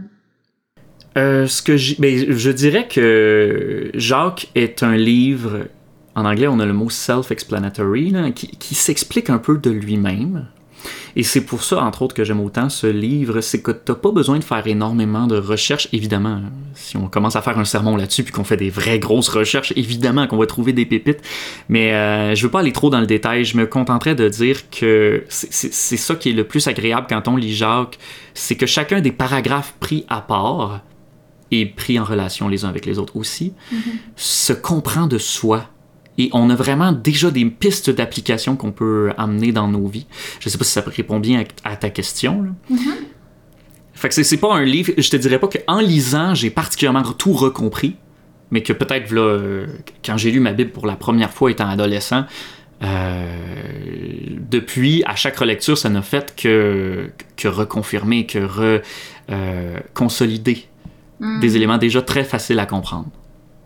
Euh, 1.18 1.48
ce 1.48 1.64
que 1.64 2.00
ben, 2.00 2.38
je 2.38 2.52
dirais 2.52 2.88
que 2.88 3.90
Jacques 3.96 4.48
est 4.54 4.84
un 4.84 4.96
livre, 4.96 5.62
en 6.14 6.26
anglais 6.26 6.48
on 6.48 6.60
a 6.60 6.68
le 6.68 6.74
mot 6.74 6.92
self-explanatory, 6.92 8.14
qui, 8.36 8.48
qui 8.48 8.76
s'explique 8.76 9.32
un 9.32 9.40
peu 9.40 9.58
de 9.58 9.72
lui-même. 9.72 10.46
Et 11.16 11.24
c'est 11.24 11.42
pour 11.42 11.64
ça, 11.64 11.84
entre 11.84 12.02
autres, 12.02 12.16
que 12.16 12.24
j'aime 12.24 12.40
autant 12.40 12.70
ce 12.70 12.88
livre, 12.88 13.42
c'est 13.42 13.62
que 13.62 13.72
t'as 13.72 13.96
pas 13.96 14.12
besoin 14.12 14.40
de 14.40 14.44
faire 14.44 14.66
énormément 14.66 15.28
de 15.28 15.38
recherches, 15.38 15.88
évidemment. 15.94 16.42
Si 16.74 16.98
on 16.98 17.08
commence 17.08 17.36
à 17.36 17.42
faire 17.42 17.60
un 17.60 17.66
sermon 17.66 17.96
là-dessus, 17.96 18.24
puis 18.24 18.34
qu'on 18.34 18.44
fait 18.44 18.58
des 18.58 18.70
vraies 18.70 19.00
grosses 19.00 19.30
recherches, 19.30 19.74
évidemment 19.76 20.28
qu'on 20.28 20.38
va 20.38 20.46
trouver 20.46 20.74
des 20.74 20.86
pépites. 20.86 21.22
Mais 21.70 21.94
euh, 21.94 22.36
je 22.36 22.44
veux 22.44 22.52
pas 22.52 22.62
aller 22.62 22.72
trop 22.72 22.90
dans 22.90 23.00
le 23.00 23.06
détail. 23.06 23.46
Je 23.46 23.58
me 23.58 23.68
contenterai 23.68 24.16
de 24.16 24.28
dire 24.28 24.70
que 24.70 25.24
c'est 25.30 25.98
ça 25.98 26.16
qui 26.16 26.30
est 26.30 26.34
le 26.34 26.46
plus 26.46 26.68
agréable 26.68 27.08
quand 27.10 27.28
on 27.28 27.36
lit 27.36 27.54
Jacques, 27.54 28.00
c'est 28.34 28.56
que 28.56 28.66
chacun 28.66 29.02
des 29.02 29.12
paragraphes 29.12 29.76
pris 29.80 30.06
à 30.10 30.22
part 30.22 30.82
et 31.52 31.68
pris 31.68 32.00
en 32.00 32.04
relation 32.04 32.48
les 32.48 32.66
uns 32.66 32.70
avec 32.70 32.86
les 32.86 32.98
autres 32.98 33.16
aussi, 33.16 33.54
mm-hmm. 33.72 33.78
se 34.16 34.54
comprend 34.54 35.06
de 35.06 35.20
soi 35.20 35.70
et 36.18 36.30
on 36.34 36.50
a 36.50 36.56
vraiment 36.56 36.92
déjà 36.92 37.32
des 37.32 37.46
pistes 37.46 37.90
d'application 37.90 38.56
qu'on 38.56 38.72
peut 38.72 39.12
amener 39.18 39.52
dans 39.52 39.68
nos 39.68 39.88
vies. 39.88 40.08
Je 40.40 40.50
sais 40.50 40.58
pas 40.58 40.64
si 40.64 40.72
ça 40.72 40.84
répond 40.86 41.20
bien 41.20 41.44
à, 41.64 41.76
ta 41.76 41.90
question. 41.90 42.56
Fait 43.94 44.10
que 44.10 44.24
c'est 44.24 44.38
pas 44.38 44.54
un 44.54 44.64
livre, 44.64 44.94
je 44.98 45.10
te 45.10 45.18
dirais 45.18 45.40
pas 45.40 45.48
qu'en 45.48 45.80
lisant, 45.80 46.36
j'ai 46.36 46.50
particulièrement 46.50 47.04
tout 47.04 47.34
recompris, 47.34 47.96
mais 48.52 48.62
que 48.62 48.74
peut-être 48.74 49.12
là, 49.12 49.66
quand 50.06 50.18
j'ai 50.18 50.32
lu 50.32 50.40
ma 50.40 50.54
Bible 50.54 50.72
pour 50.72 50.86
la 50.86 50.96
première 50.96 51.32
fois 51.32 51.50
étant 51.50 51.68
adolescent, 51.68 52.26
euh, 52.84 53.26
depuis, 54.50 55.04
à 55.06 55.16
chaque 55.16 55.38
relecture, 55.38 55.78
ça 55.78 55.90
n'a 55.90 56.02
fait 56.02 56.36
que, 56.36 57.10
que 57.38 57.48
reconfirmer, 57.48 58.26
que 58.26 58.40
re, 58.40 58.82
euh, 59.32 59.78
consolider 59.94 60.66
mm. 61.20 61.40
des 61.40 61.56
éléments 61.56 61.78
déjà 61.78 62.02
très 62.02 62.24
faciles 62.24 62.60
à 62.60 62.66
comprendre. 62.66 63.10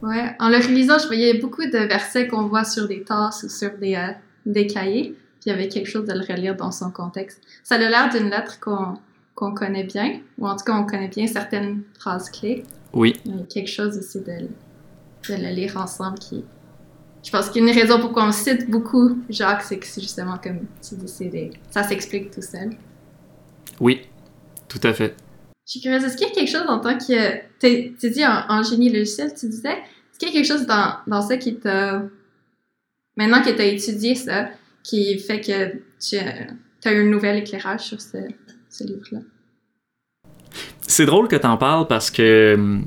Ouais, 0.01 0.36
en 0.39 0.50
le 0.50 0.58
relisant, 0.58 1.00
je 1.00 1.08
voyais 1.08 1.39
beaucoup 1.39 1.66
de 1.66 1.88
versets 1.88 2.27
qu'on 2.27 2.48
voit 2.48 2.63
sur 2.63 2.88
des 2.88 3.04
tasses 3.04 3.44
ou 3.44 3.50
sur 3.50 3.72
des, 3.77 3.96
euh, 3.96 4.12
des 4.46 4.68
cahiers, 4.68 5.16
puis 5.39 5.48
il 5.48 5.50
y 5.50 5.51
avait 5.51 5.68
quelque 5.68 5.88
chose 5.89 6.06
de 6.06 6.13
le 6.13 6.22
relire 6.22 6.56
dans 6.56 6.72
son 6.72 6.92
contexte. 6.92 7.42
Ça 7.63 7.75
a 7.75 7.77
l'air 7.77 8.10
d'une 8.10 8.30
lettre 8.30 8.60
qu'on 8.60 8.98
qu'on 9.38 9.54
connaît 9.54 9.84
bien, 9.84 10.20
ou 10.39 10.48
en 10.48 10.56
tout 10.56 10.66
cas 10.66 10.74
on 10.74 10.84
connaît 10.84 11.10
bien 11.10 11.27
certaines 11.27 11.84
phrases 12.00 12.32
clés. 12.32 12.63
Oui. 12.92 13.13
Il 13.24 13.36
y 13.36 13.39
a 13.39 13.44
quelque 13.44 13.70
chose 13.70 13.96
aussi 13.96 14.20
de, 14.20 14.48
de 15.30 15.42
le 15.42 15.54
lire 15.54 15.77
ensemble 15.77 16.18
qui... 16.18 16.44
Je 17.24 17.30
pense 17.30 17.50
qu'il 17.50 17.63
y 17.63 17.68
a 17.68 17.72
une 17.72 17.80
raison 17.80 18.00
pourquoi 18.00 18.25
on 18.25 18.32
cite 18.32 18.68
beaucoup 18.68 19.20
Jacques, 19.30 19.62
c'est 19.62 19.77
que 19.77 19.86
c'est 19.86 20.01
justement 20.01 20.39
comme 20.42 20.62
tu 20.82 20.96
dis, 20.96 21.51
ça 21.70 21.84
s'explique 21.84 22.32
tout 22.32 22.42
seul. 22.42 22.72
Oui, 23.80 24.01
tout 24.68 24.80
à 24.82 24.92
fait. 24.92 25.16
Je 25.67 25.71
suis 25.71 25.81
curieuse, 25.81 26.05
est-ce 26.05 26.15
qu'il 26.15 26.27
y 26.27 26.31
a 26.31 26.33
quelque 26.33 26.50
chose 26.50 26.65
en 26.70 26.79
tant 26.79 26.98
que. 26.98 27.39
Tu 27.59 28.09
dis 28.09 28.25
en, 28.25 28.63
génie 28.63 28.89
logiciel, 28.89 29.33
tu 29.37 29.50
disais? 29.50 29.74
Est-ce 29.74 30.18
qu'il 30.18 30.29
y 30.29 30.31
a 30.31 30.33
quelque 30.33 30.48
chose 30.48 30.65
dans, 30.65 31.22
ça 31.22 31.35
qui 31.35 31.55
t'a. 31.55 32.03
Maintenant 33.18 33.42
que 33.42 33.50
tu 33.50 33.61
as 33.61 33.65
étudié 33.65 34.15
ça, 34.15 34.48
qui 34.81 35.20
fait 35.20 35.42
que 35.42 35.74
tu 36.00 36.18
as 36.87 36.94
eu 36.94 37.01
un 37.01 37.09
nouvel 37.11 37.39
éclairage 37.39 37.81
sur 37.81 38.00
ce, 38.00 38.18
ce 38.70 38.85
livre-là? 38.85 39.20
C'est 40.81 41.05
drôle 41.05 41.27
que 41.27 41.35
tu 41.35 41.46
en 41.46 41.57
parles 41.57 41.87
parce 41.87 42.11
que 42.11 42.53
hum, 42.55 42.85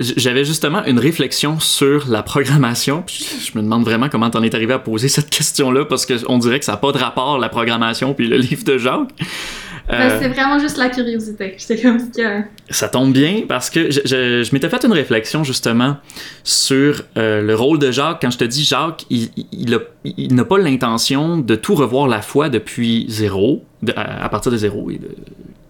j'avais 0.00 0.46
justement 0.46 0.82
une 0.86 0.98
réflexion 0.98 1.60
sur 1.60 2.08
la 2.08 2.22
programmation. 2.22 3.02
Puis 3.02 3.26
je 3.44 3.58
me 3.58 3.62
demande 3.62 3.84
vraiment 3.84 4.08
comment 4.08 4.30
t'en 4.30 4.42
es 4.42 4.54
arrivé 4.54 4.72
à 4.72 4.78
poser 4.78 5.08
cette 5.08 5.28
question-là 5.28 5.84
parce 5.84 6.06
qu'on 6.06 6.38
dirait 6.38 6.60
que 6.60 6.64
ça 6.64 6.72
n'a 6.72 6.78
pas 6.78 6.92
de 6.92 6.98
rapport 6.98 7.38
la 7.38 7.50
programmation 7.50 8.14
puis 8.14 8.26
le 8.26 8.38
livre 8.38 8.64
de 8.64 8.78
Jacques. 8.78 9.12
Euh, 9.92 10.18
c'est 10.20 10.28
vraiment 10.28 10.58
juste 10.58 10.78
la 10.78 10.88
curiosité. 10.88 11.56
comme 11.82 11.98
Ça 12.70 12.88
tombe 12.88 13.12
bien 13.12 13.42
parce 13.46 13.68
que 13.68 13.90
je, 13.90 14.00
je, 14.42 14.52
m'étais 14.52 14.68
fait 14.68 14.84
une 14.84 14.92
réflexion 14.92 15.44
justement 15.44 15.98
sur 16.44 17.02
euh, 17.16 17.42
le 17.42 17.54
rôle 17.54 17.78
de 17.78 17.90
Jacques. 17.90 18.18
Quand 18.22 18.30
je 18.30 18.38
te 18.38 18.44
dis 18.44 18.64
Jacques, 18.64 19.04
il, 19.10 19.28
il, 19.52 20.34
n'a 20.34 20.44
pas 20.44 20.58
l'intention 20.58 21.38
de 21.38 21.54
tout 21.54 21.74
revoir 21.74 22.08
la 22.08 22.22
foi 22.22 22.48
depuis 22.48 23.04
zéro, 23.08 23.64
à, 23.94 24.28
partir 24.28 24.50
de 24.50 24.56
zéro 24.56 24.90
et 24.90 24.98
de 24.98 25.10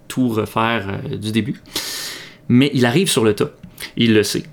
tout 0.07 0.29
refaire 0.29 0.87
euh, 0.89 1.17
du 1.17 1.33
début. 1.33 1.61
Mais 2.49 2.71
il 2.75 2.87
arrive 2.87 3.11
sur 3.11 3.25
le 3.25 3.35
tas. 3.35 3.51
Il 3.97 4.15
le 4.15 4.23
sait. 4.23 4.45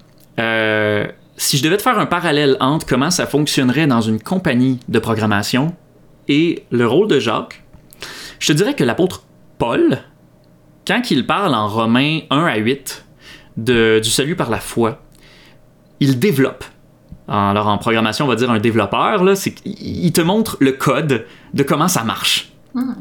si 1.37 1.57
je 1.57 1.63
devais 1.63 1.77
te 1.77 1.83
faire 1.83 1.99
un 1.99 2.07
parallèle 2.07 2.57
entre 2.59 2.87
comment 2.87 3.11
ça 3.11 3.27
fonctionnerait 3.27 3.85
dans 3.85 4.01
une 4.01 4.19
compagnie 4.19 4.79
de 4.87 4.97
programmation 4.97 5.75
et 6.27 6.63
le 6.71 6.87
rôle 6.87 7.07
de 7.07 7.19
Jacques, 7.19 7.63
je 8.39 8.47
te 8.47 8.57
dirais 8.57 8.73
que 8.73 8.83
l'apôtre 8.83 9.23
Paul, 9.59 9.99
quand 10.87 11.11
il 11.11 11.27
parle 11.27 11.53
en 11.53 11.67
Romains 11.67 12.21
1 12.29 12.45
à 12.45 12.57
8 12.57 13.05
de, 13.57 13.99
du 14.01 14.09
salut 14.09 14.37
par 14.37 14.49
la 14.49 14.59
foi, 14.59 15.01
il 15.99 16.17
développe. 16.17 16.63
Alors 17.27 17.67
en 17.67 17.77
programmation, 17.77 18.25
on 18.25 18.27
va 18.29 18.35
dire 18.35 18.49
un 18.49 18.59
développeur, 18.59 19.23
là, 19.23 19.35
c'est, 19.35 19.53
il 19.65 20.11
te 20.13 20.21
montre 20.21 20.55
le 20.61 20.71
code 20.71 21.25
de 21.53 21.63
comment 21.63 21.89
ça 21.89 22.05
marche. 22.05 22.53
Hmm. 22.73 22.93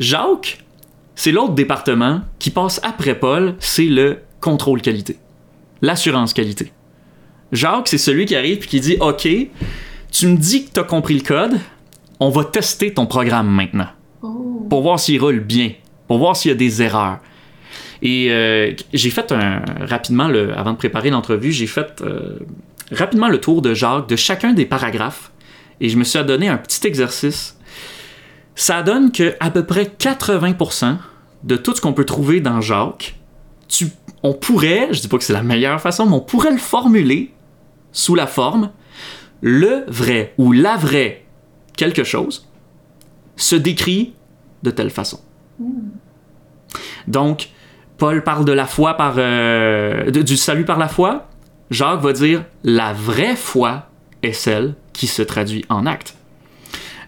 Jacques, 0.00 0.64
c'est 1.14 1.32
l'autre 1.32 1.52
département 1.52 2.22
qui 2.38 2.50
passe 2.50 2.80
après 2.82 3.14
Paul, 3.14 3.54
c'est 3.58 3.84
le 3.84 4.20
contrôle 4.40 4.80
qualité, 4.80 5.18
l'assurance 5.82 6.32
qualité. 6.32 6.72
Jacques, 7.52 7.88
c'est 7.88 7.98
celui 7.98 8.24
qui 8.24 8.34
arrive 8.34 8.64
et 8.64 8.66
qui 8.66 8.80
dit 8.80 8.96
OK, 9.00 9.28
tu 10.10 10.26
me 10.28 10.36
dis 10.38 10.64
que 10.64 10.72
tu 10.72 10.80
as 10.80 10.84
compris 10.84 11.14
le 11.14 11.22
code, 11.22 11.60
on 12.20 12.30
va 12.30 12.44
tester 12.44 12.94
ton 12.94 13.04
programme 13.04 13.50
maintenant. 13.50 13.88
Oh. 14.22 14.66
Pour 14.70 14.80
voir 14.80 14.98
s'il 14.98 15.20
roule 15.20 15.40
bien 15.40 15.72
pour 16.10 16.18
voir 16.18 16.34
s'il 16.36 16.48
y 16.48 16.52
a 16.52 16.56
des 16.56 16.82
erreurs. 16.82 17.20
Et 18.02 18.32
euh, 18.32 18.72
j'ai 18.92 19.10
fait 19.10 19.30
un, 19.30 19.62
rapidement, 19.78 20.26
le, 20.26 20.52
avant 20.58 20.72
de 20.72 20.76
préparer 20.76 21.08
l'entrevue, 21.08 21.52
j'ai 21.52 21.68
fait 21.68 22.02
euh, 22.02 22.36
rapidement 22.90 23.28
le 23.28 23.38
tour 23.38 23.62
de 23.62 23.74
Jacques 23.74 24.08
de 24.08 24.16
chacun 24.16 24.52
des 24.52 24.66
paragraphes 24.66 25.30
et 25.80 25.88
je 25.88 25.96
me 25.96 26.02
suis 26.02 26.18
donné 26.24 26.48
un 26.48 26.56
petit 26.56 26.84
exercice. 26.84 27.56
Ça 28.56 28.82
donne 28.82 29.12
que 29.12 29.36
à 29.38 29.52
peu 29.52 29.64
près 29.64 29.84
80% 29.84 30.96
de 31.44 31.56
tout 31.56 31.76
ce 31.76 31.80
qu'on 31.80 31.92
peut 31.92 32.04
trouver 32.04 32.40
dans 32.40 32.60
Jacques, 32.60 33.14
on 34.24 34.34
pourrait, 34.34 34.88
je 34.90 35.02
dis 35.02 35.06
pas 35.06 35.16
que 35.16 35.22
c'est 35.22 35.32
la 35.32 35.44
meilleure 35.44 35.80
façon, 35.80 36.06
mais 36.06 36.16
on 36.16 36.20
pourrait 36.20 36.50
le 36.50 36.58
formuler 36.58 37.32
sous 37.92 38.16
la 38.16 38.26
forme 38.26 38.72
le 39.42 39.84
vrai 39.86 40.34
ou 40.38 40.50
la 40.50 40.76
vraie 40.76 41.24
quelque 41.76 42.02
chose 42.02 42.48
se 43.36 43.54
décrit 43.54 44.14
de 44.64 44.72
telle 44.72 44.90
façon. 44.90 45.20
Donc, 47.06 47.48
Paul 47.98 48.22
parle 48.22 48.44
de 48.44 48.52
la 48.52 48.66
foi 48.66 48.94
par 48.94 49.14
euh, 49.18 50.10
du 50.10 50.36
salut 50.36 50.64
par 50.64 50.78
la 50.78 50.88
foi. 50.88 51.26
Jacques 51.70 52.00
va 52.00 52.12
dire 52.12 52.44
la 52.64 52.92
vraie 52.92 53.36
foi 53.36 53.88
est 54.22 54.32
celle 54.32 54.74
qui 54.92 55.06
se 55.06 55.22
traduit 55.22 55.64
en 55.68 55.86
acte. 55.86 56.14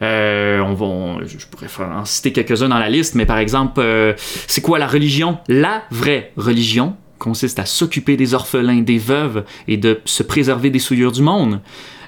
Euh, 0.03 0.61
on 0.61 0.75
va, 0.75 1.25
je 1.27 1.47
pourrais 1.47 1.69
en 1.85 2.05
citer 2.05 2.33
quelques-uns 2.33 2.69
dans 2.69 2.79
la 2.79 2.91
liste, 2.91 3.15
mais 3.15 3.25
par 3.25 3.39
exemple, 3.39 3.81
euh, 3.81 4.15
c'est 4.19 4.61
quoi 4.61 4.79
la 4.79 4.87
religion? 4.87 5.39
La 5.49 5.83
vraie 5.91 6.33
religion 6.37 6.97
consiste 7.19 7.59
à 7.59 7.67
s'occuper 7.67 8.17
des 8.17 8.35
orphelins, 8.35 8.83
des 8.83 8.99
veuves 8.99 9.45
et 9.69 9.77
de 9.77 10.01
se 10.05 10.23
préserver 10.23 10.71
des 10.71 10.81
souillures 10.81 11.13
du 11.13 11.23
monde. 11.23 11.61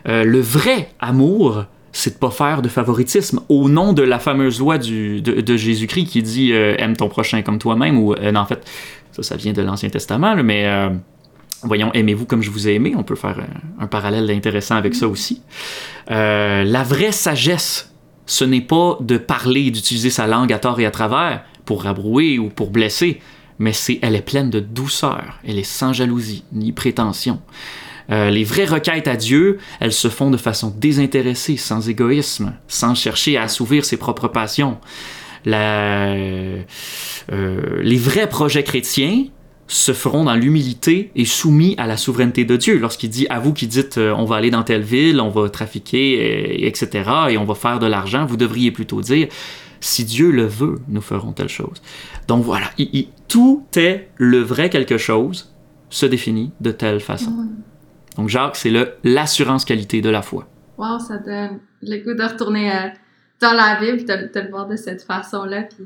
le 0.07 0.41
vrai 0.41 0.91
amour 0.99 1.65
c'est 1.95 2.15
de 2.15 2.19
pas 2.19 2.31
faire 2.31 2.61
de 2.61 2.69
favoritisme 2.69 3.41
au 3.49 3.69
nom 3.69 3.93
de 3.93 4.03
la 4.03 4.19
fameuse 4.19 4.59
loi 4.59 4.79
du, 4.79 5.23
de, 5.23 5.57
Jésus-Christ 5.57 6.07
qui 6.07 6.23
dit 6.23 6.53
euh, 6.53 6.75
aime 6.79 6.97
ton 6.97 7.09
prochain 7.09 7.43
comme 7.43 7.59
toi-même 7.59 7.99
ou 7.99 8.15
euh, 8.15 8.35
en 8.35 8.45
fait 8.45 8.69
ça 9.13 9.23
ça 9.23 9.37
vient 9.37 9.53
de 9.53 9.63
l'Ancien 9.63 9.89
Testament 9.89 10.35
mais 10.43 10.67
euh, 10.67 10.91
voyons 11.63 11.93
aimez-vous 11.93 12.27
comme 12.27 12.43
je 12.43 12.51
vous 12.51 12.69
ai 12.69 12.75
aimé? 12.75 12.95
On 12.97 13.05
peut 13.05 13.15
faire 13.15 13.39
un, 13.79 13.87
parallèle 13.87 14.29
intéressant 14.31 14.75
avec 14.75 14.95
ça 14.95 15.07
aussi 15.07 15.41
la 16.09 16.83
vraie 16.83 17.13
sagesse 17.13 17.95
ce 18.27 18.45
n'est 18.45 18.61
pas 18.61 18.99
de 19.01 19.17
parler 19.17 19.71
d'utiliser 19.71 20.11
sa 20.11 20.27
langue 20.27 20.53
à 20.53 20.59
tort 20.59 20.81
et 20.81 20.87
à 20.87 20.91
travers 20.91 21.45
pour 21.65 21.83
rabrouer 21.83 22.39
ou 22.39 22.49
pour 22.49 22.71
blesser, 22.71 23.21
mais 23.59 23.73
c'est, 23.73 23.99
elle 24.03 24.17
est 24.17 24.23
pleine 24.23 24.51
de 24.51 24.61
douceur, 24.61 25.39
elle 25.47 25.59
est 25.59 25.63
sans 25.63 25.93
jalousie 25.93 26.45
ni 26.53 26.73
prétention. 26.73 27.41
Euh, 28.11 28.31
les 28.31 28.45
vraies 28.45 28.67
requêtes 28.67 29.09
à 29.09 29.17
Dieu, 29.17 29.59
elles 29.81 29.93
se 29.93 30.09
font 30.09 30.31
de 30.31 30.37
façon 30.37 30.75
désintéressée, 30.77 31.57
sans 31.57 31.89
égoïsme, 31.89 32.55
sans 32.69 32.95
chercher 32.95 33.37
à 33.37 33.45
assouvir 33.45 33.85
ses 33.85 33.97
propres 33.97 34.29
passions. 34.29 34.79
Euh, 35.47 36.63
les 37.29 37.97
vrais 37.97 38.29
projets 38.29 38.63
chrétiens 38.65 39.27
se 39.67 39.93
feront 39.93 40.25
dans 40.25 40.35
l'humilité 40.35 41.11
et 41.17 41.25
soumis 41.25 41.75
à 41.79 41.87
la 41.87 41.97
souveraineté 41.97 42.45
de 42.45 42.57
Dieu. 42.57 42.79
Lorsqu'il 42.79 43.11
dit 43.11 43.27
à 43.31 43.41
vous 43.41 43.53
qui 43.53 43.67
dites 43.67 43.99
euh, 43.99 44.15
on 44.17 44.25
va 44.25 44.37
aller 44.37 44.51
dans 44.51 44.63
telle 44.63 44.83
ville, 44.83 45.21
on 45.21 45.31
va 45.31 45.49
trafiquer, 45.49 46.67
etc., 46.67 47.11
et 47.31 47.39
on 47.39 47.45
va 47.45 47.55
faire 47.55 47.79
de 47.79 47.87
l'argent, 47.87 48.27
vous 48.27 48.37
devriez 48.37 48.71
plutôt 48.71 49.01
dire 49.01 49.29
si 49.81 50.05
Dieu 50.05 50.31
le 50.31 50.47
veut, 50.47 50.81
nous 50.89 51.03
ferons 51.03 51.33
telle 51.33 51.49
chose. 51.49 51.83
Donc 52.27 52.43
voilà, 52.43 52.71
tout 53.29 53.65
est 53.77 54.09
le 54.17 54.39
vrai 54.39 54.71
quelque 54.71 54.97
chose 54.97 55.53
se 55.91 56.07
définit 56.07 56.53
de 56.61 56.71
telle 56.71 57.01
façon. 57.01 57.33
Donc 58.17 58.29
Jacques, 58.29 58.57
c'est 58.57 58.73
l'assurance 59.03 59.65
qualité 59.65 60.01
de 60.01 60.11
la 60.11 60.23
foi. 60.23 60.49
Wow, 60.79 60.99
ça 60.99 61.19
donne 61.19 61.61
le 61.83 62.05
goût 62.05 62.15
de 62.15 62.23
retourner 62.23 62.73
euh, 62.73 62.89
dans 63.41 63.53
la 63.53 63.79
Bible, 63.81 64.05
de, 64.05 64.33
de, 64.33 64.41
le 64.41 64.51
voir 64.51 64.67
de 64.67 64.77
cette 64.77 65.03
façon-là. 65.03 65.63
Puis, 65.65 65.85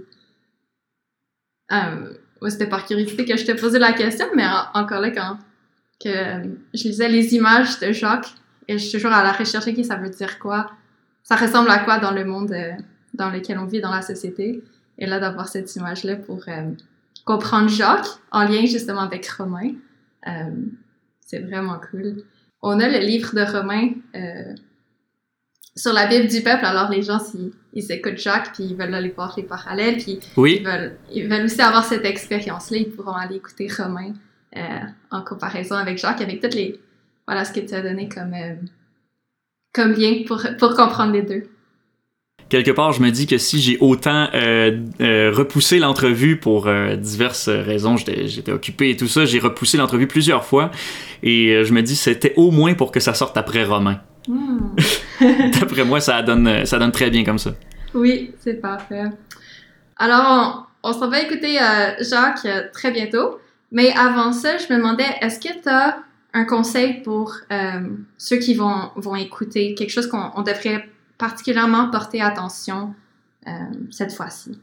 euh, 1.73 2.13
c'était 2.49 2.69
par 2.69 2.87
curiosité 2.87 3.25
que 3.25 3.37
je 3.37 3.45
te 3.45 3.53
posais 3.53 3.79
la 3.79 3.93
question, 3.93 4.27
mais 4.35 4.47
encore 4.75 5.01
là, 5.01 5.11
quand 5.11 5.39
que, 6.03 6.09
je 6.75 6.85
lisais 6.85 7.09
les 7.09 7.35
images 7.35 7.79
de 7.81 7.93
Jacques, 7.93 8.29
et 8.69 8.79
je 8.79 8.85
suis 8.85 8.93
toujours 8.93 9.13
à 9.13 9.23
la 9.23 9.33
recherche 9.33 9.65
qui 9.75 9.85
ça 9.85 9.97
veut 9.97 10.11
dire 10.11 10.39
quoi, 10.39 10.71
ça 11.23 11.37
ressemble 11.37 11.71
à 11.71 11.79
quoi 11.79 11.99
dans 11.99 12.13
le 12.13 12.25
monde 12.25 12.53
euh, 12.53 12.73
dans 13.15 13.31
lequel 13.31 13.59
on 13.59 13.67
vit 13.67 13.81
dans 13.81 13.91
la 13.91 14.03
société? 14.03 14.63
Et 14.99 15.07
là, 15.07 15.19
d'avoir 15.19 15.49
cette 15.49 15.75
image-là 15.77 16.17
pour 16.17 16.43
euh, 16.49 16.71
comprendre 17.25 17.69
Jacques 17.69 18.07
en 18.31 18.45
lien 18.45 18.65
justement 18.67 19.01
avec 19.01 19.27
Romain, 19.29 19.73
euh, 20.27 20.51
c'est 21.29 21.41
vraiment 21.41 21.79
cool. 21.91 22.25
On 22.63 22.81
a 22.81 22.89
le 22.89 22.99
livre 22.99 23.35
de 23.35 23.43
Romain 23.43 23.91
euh, 24.17 24.55
sur 25.77 25.93
la 25.93 26.07
Bible 26.07 26.27
du 26.27 26.43
peuple. 26.43 26.65
Alors, 26.65 26.91
les 26.91 27.03
gens, 27.03 27.19
s'ils 27.19 27.53
ils 27.73 27.93
écoutent 27.93 28.19
Jacques, 28.19 28.53
puis 28.55 28.65
ils 28.65 28.77
veulent 28.77 28.95
aller 28.95 29.11
voir 29.11 29.35
les 29.37 29.45
parallèles, 29.45 29.99
puis 29.99 30.19
ils, 30.37 30.65
veulent, 30.65 30.97
ils 31.13 31.29
veulent 31.29 31.45
aussi 31.45 31.61
avoir 31.61 31.85
cette 31.85 32.05
expérience-là, 32.05 32.79
ils 32.79 32.91
pourront 32.91 33.13
aller 33.13 33.37
écouter 33.37 33.69
Romain 33.69 34.15
en 35.11 35.23
comparaison 35.23 35.77
avec 35.77 35.99
Jacques, 35.99 36.21
avec 36.21 36.41
toutes 36.41 36.55
les. 36.55 36.81
Voilà 37.27 37.45
ce 37.45 37.53
que 37.53 37.61
tu 37.61 37.75
as 37.75 37.83
donné 37.83 38.09
comme, 38.09 38.35
comme 39.73 39.93
lien 39.93 40.23
pour, 40.27 40.43
pour 40.59 40.75
comprendre 40.75 41.13
les 41.13 41.23
deux 41.23 41.49
quelque 42.49 42.71
part, 42.71 42.93
je 42.93 43.03
me 43.03 43.11
dis 43.11 43.27
que 43.27 43.39
si 43.39 43.61
j'ai 43.61 43.79
autant 43.81 44.29
euh, 44.35 44.79
euh, 45.01 45.31
repoussé 45.33 45.79
l'entrevue 45.79 46.37
pour 46.37 46.67
euh, 46.67 46.97
diverses 46.97 47.49
raisons, 47.49 47.97
j'étais 47.97 48.53
occupé 48.53 48.91
et 48.91 48.97
tout 48.97 49.09
ça, 49.09 49.25
j'ai 49.25 49.39
repoussé 49.39 49.77
l'entrevue 49.77 50.07
plusieurs 50.07 50.45
fois 50.45 50.71
et 51.23 51.65
je 51.65 51.73
me 51.73 51.83
dis 51.83 51.97
c'était 51.97 52.35
au 52.37 52.51
moins 52.51 52.75
pour 52.75 52.93
que 52.93 53.01
ça 53.01 53.15
sorte 53.15 53.37
après 53.37 53.65
Romain. 53.65 54.01
Hmm. 54.27 54.77
D'après 55.61 55.85
moi, 55.85 56.01
ça 56.01 56.23
donne, 56.23 56.65
ça 56.65 56.79
donne 56.79 56.93
très 56.93 57.11
bien 57.11 57.25
comme 57.25 57.39
ça. 57.39 57.51
Oui, 57.93 58.33
c'est 58.39 58.61
parfait. 58.61 59.05
Alors, 59.97 60.69
on, 60.85 60.93
s'en 60.93 61.09
va 61.09 61.21
écouter 61.21 61.59
Jacques 62.01 62.47
très 62.73 62.93
bientôt. 62.93 63.39
Mais 63.73 63.93
avant 63.97 64.33
ça, 64.33 64.57
je 64.59 64.73
me 64.73 64.79
demandais, 64.79 65.05
est-ce 65.21 65.41
que 65.41 65.53
tu 65.53 65.69
as 65.69 65.99
un 66.35 66.45
conseil 66.45 67.03
pour 67.03 67.35
ceux 68.17 68.37
qui 68.37 68.55
vont, 68.55 68.91
vont 68.95 69.17
écouter, 69.17 69.75
quelque 69.75 69.91
chose 69.91 70.07
qu'on 70.07 70.43
devrait 70.43 70.89
particulièrement 71.19 71.91
porter 71.91 72.23
attention 72.23 72.95
euh, 73.47 73.51
cette 73.91 74.13
fois-ci? 74.13 74.59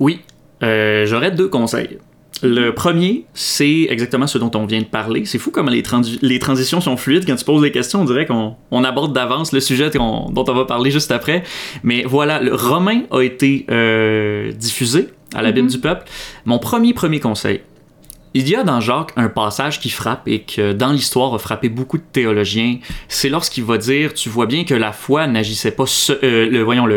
Oui, 0.00 0.22
euh, 0.62 1.06
j'aurais 1.06 1.30
deux 1.30 1.48
conseils. 1.48 1.98
Le 2.42 2.74
premier, 2.74 3.26
c'est 3.32 3.86
exactement 3.88 4.26
ce 4.26 4.38
dont 4.38 4.50
on 4.54 4.66
vient 4.66 4.80
de 4.80 4.86
parler. 4.86 5.24
C'est 5.24 5.38
fou 5.38 5.50
comme 5.50 5.70
les, 5.70 5.82
les, 6.20 6.38
transitions 6.38 6.80
sont 6.80 6.96
fluides. 6.96 7.24
Quand 7.26 7.36
tu 7.36 7.44
poses 7.44 7.62
des 7.62 7.70
questions, 7.70 8.02
on 8.02 8.04
dirait 8.04 8.26
qu'on 8.26 8.56
on 8.70 8.84
aborde 8.84 9.14
d'avance 9.14 9.52
le 9.52 9.60
sujet 9.60 9.88
dont 9.90 10.32
on 10.34 10.52
va 10.52 10.64
parler 10.64 10.90
juste 10.90 11.12
après. 11.12 11.42
Mais 11.84 12.02
voilà, 12.02 12.40
le 12.40 12.54
Romain 12.54 13.02
a 13.10 13.22
été 13.22 13.64
euh, 13.70 14.52
diffusé 14.52 15.08
à 15.34 15.42
la 15.42 15.52
Bible 15.52 15.68
mm-hmm. 15.68 15.72
du 15.72 15.78
peuple. 15.78 16.04
Mon 16.44 16.58
premier, 16.58 16.92
premier 16.92 17.20
conseil, 17.20 17.62
il 18.36 18.48
y 18.48 18.56
a 18.56 18.64
dans 18.64 18.80
Jacques 18.80 19.12
un 19.14 19.28
passage 19.28 19.78
qui 19.78 19.90
frappe 19.90 20.26
et 20.26 20.42
que 20.42 20.72
dans 20.72 20.90
l'histoire 20.90 21.32
a 21.34 21.38
frappé 21.38 21.68
beaucoup 21.68 21.98
de 21.98 22.02
théologiens. 22.02 22.78
C'est 23.08 23.28
lorsqu'il 23.28 23.62
va 23.62 23.78
dire, 23.78 24.12
tu 24.12 24.28
vois 24.28 24.46
bien 24.46 24.64
que 24.64 24.74
la 24.74 24.92
foi 24.92 25.28
n'agissait 25.28 25.70
pas, 25.70 25.84
euh, 26.10 26.50
le, 26.50 26.62
voyons, 26.62 26.88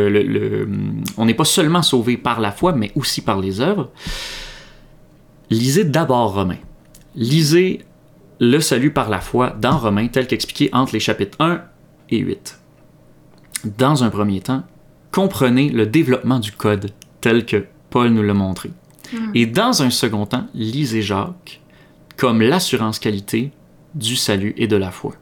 on 1.17 1.25
n'est 1.25 1.35
pas 1.35 1.45
seulement 1.45 1.83
sauvé 1.83 2.17
par 2.17 2.39
la 2.39 2.51
foi, 2.51 2.73
mais 2.73 2.91
aussi 2.95 3.21
par 3.21 3.39
les 3.39 3.61
œuvres. 3.61 3.91
Lisez 5.51 5.83
d'abord 5.83 6.33
Romains. 6.33 6.57
Lisez 7.15 7.81
le 8.39 8.59
salut 8.59 8.91
par 8.91 9.09
la 9.09 9.21
foi 9.21 9.55
dans 9.61 9.77
Romains 9.77 10.07
tel 10.07 10.25
qu'expliqué 10.25 10.71
entre 10.73 10.93
les 10.93 10.99
chapitres 10.99 11.37
1 11.39 11.61
et 12.09 12.17
8. 12.17 12.59
Dans 13.77 14.03
un 14.03 14.09
premier 14.09 14.41
temps, 14.41 14.63
comprenez 15.11 15.69
le 15.69 15.85
développement 15.85 16.39
du 16.39 16.51
code 16.51 16.91
tel 17.21 17.45
que 17.45 17.65
Paul 17.91 18.09
nous 18.09 18.23
l'a 18.23 18.33
montré. 18.33 18.71
Et 19.33 19.45
dans 19.45 19.81
un 19.81 19.89
second 19.89 20.25
temps, 20.25 20.47
lisez 20.53 21.01
Jacques 21.01 21.61
comme 22.17 22.41
l'assurance 22.41 22.99
qualité 22.99 23.51
du 23.95 24.15
salut 24.15 24.53
et 24.57 24.67
de 24.67 24.75
la 24.75 24.91
foi. 24.91 25.13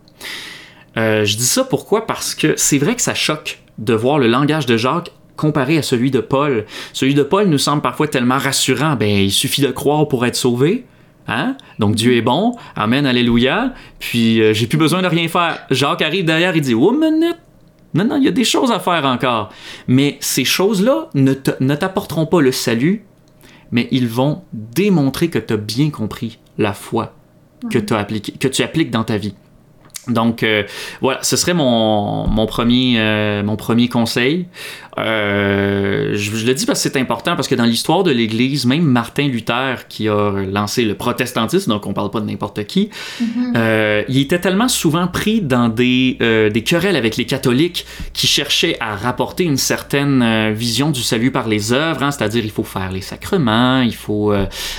Euh, 0.98 1.26
je 1.26 1.36
dis 1.38 1.46
ça 1.46 1.64
pourquoi? 1.64 2.08
Parce 2.08 2.36
que 2.36 2.54
c'est 2.58 2.78
vrai 2.78 2.96
que 2.96 3.02
ça 3.02 3.14
choque 3.14 3.60
de 3.78 3.94
voir 3.94 4.18
le 4.18 4.28
langage 4.28 4.66
de 4.66 4.78
Jacques 4.78 5.12
comparé 5.36 5.78
à 5.78 5.82
celui 5.82 6.12
de 6.12 6.22
Paul. 6.22 6.66
Celui 6.94 7.14
de 7.14 7.24
Paul 7.24 7.48
nous 7.48 7.58
semble 7.58 7.82
parfois 7.82 8.08
tellement 8.08 8.38
rassurant. 8.38 8.96
Ben, 8.96 9.10
il 9.10 9.32
suffit 9.32 9.62
de 9.62 9.72
croire 9.72 10.08
pour 10.08 10.26
être 10.26 10.38
sauvé. 10.38 10.86
Hein? 11.28 11.58
Donc 11.80 11.96
Dieu 11.96 12.16
est 12.16 12.22
bon, 12.22 12.56
Amen, 12.76 13.06
Alléluia. 13.06 13.74
Puis 14.00 14.42
euh, 14.42 14.54
j'ai 14.54 14.68
plus 14.68 14.78
besoin 14.78 15.02
de 15.02 15.08
rien 15.08 15.28
faire. 15.28 15.60
Jacques 15.72 16.02
arrive 16.02 16.24
derrière, 16.24 16.56
il 16.56 16.62
dit 16.62 16.74
Oh 16.74 16.92
minute, 16.92 17.38
non, 17.94 18.06
non, 18.06 18.18
il 18.18 18.24
y 18.24 18.28
a 18.28 18.32
des 18.32 18.44
choses 18.44 18.72
à 18.72 18.80
faire 18.80 19.06
encore. 19.06 19.50
Mais 19.88 20.18
ces 20.22 20.46
choses-là 20.46 21.10
ne 21.14 21.76
t'apporteront 21.76 22.26
pas 22.26 22.42
le 22.42 22.52
salut 22.52 23.04
mais 23.72 23.88
ils 23.92 24.08
vont 24.08 24.44
démontrer 24.54 25.30
que 25.30 25.40
tu 25.40 25.54
as 25.54 25.58
bien 25.58 25.90
compris 25.90 26.40
la 26.58 26.74
foi 26.74 27.14
que, 27.70 27.78
as 27.94 28.04
que 28.06 28.48
tu 28.48 28.64
appliques 28.64 28.92
dans 28.92 29.04
ta 29.04 29.18
vie. 29.18 29.36
Donc 30.08 30.44
euh, 30.44 30.64
voilà, 31.02 31.20
ce 31.24 31.36
serait 31.36 31.54
mon, 31.54 32.28
mon 32.28 32.46
premier, 32.46 32.96
euh, 33.00 33.44
mon 33.44 33.56
premier 33.56 33.88
conseil. 33.90 34.46
Euh, 34.98 36.14
je, 36.16 36.46
le 36.46 36.54
dis 36.54 36.66
parce 36.66 36.82
que 36.82 36.90
c'est 36.90 37.00
important, 37.00 37.36
parce 37.36 37.48
que 37.50 37.56
dans 37.56 37.66
l'histoire 37.66 38.04
de 38.04 38.12
l'Église, 38.12 38.66
même 38.66 38.84
Martin 38.84 39.28
Luther, 39.28 39.88
qui 39.90 40.08
a 40.08 40.32
lancé 40.50 40.86
le 40.86 40.96
protestantisme, 40.96 41.72
donc 41.72 41.86
on 41.86 41.94
parle 41.94 42.12
pas 42.12 42.22
de 42.22 42.26
n'importe 42.26 42.64
qui, 42.66 42.90
mm-hmm. 43.22 44.06
il 44.08 44.20
était 44.20 44.40
tellement 44.40 44.70
souvent 44.70 45.08
pris 45.08 45.42
dans 45.42 45.68
des, 45.68 46.18
des 46.54 46.64
querelles 46.64 46.96
avec 46.96 47.18
les 47.18 47.26
catholiques 47.26 47.86
qui 48.14 48.26
cherchaient 48.26 48.78
à 48.80 48.96
rapporter 48.96 49.44
une 49.44 49.58
certaine 49.58 50.54
vision 50.54 50.92
du 50.92 51.02
salut 51.02 51.32
par 51.32 51.50
les 51.50 51.74
œuvres, 51.74 52.04
hein, 52.04 52.12
c'est-à-dire 52.12 52.46
il 52.46 52.52
faut 52.52 52.64
faire 52.64 52.90
les 52.90 53.02
sacrements, 53.02 53.82
il 53.82 53.96
faut 53.96 54.34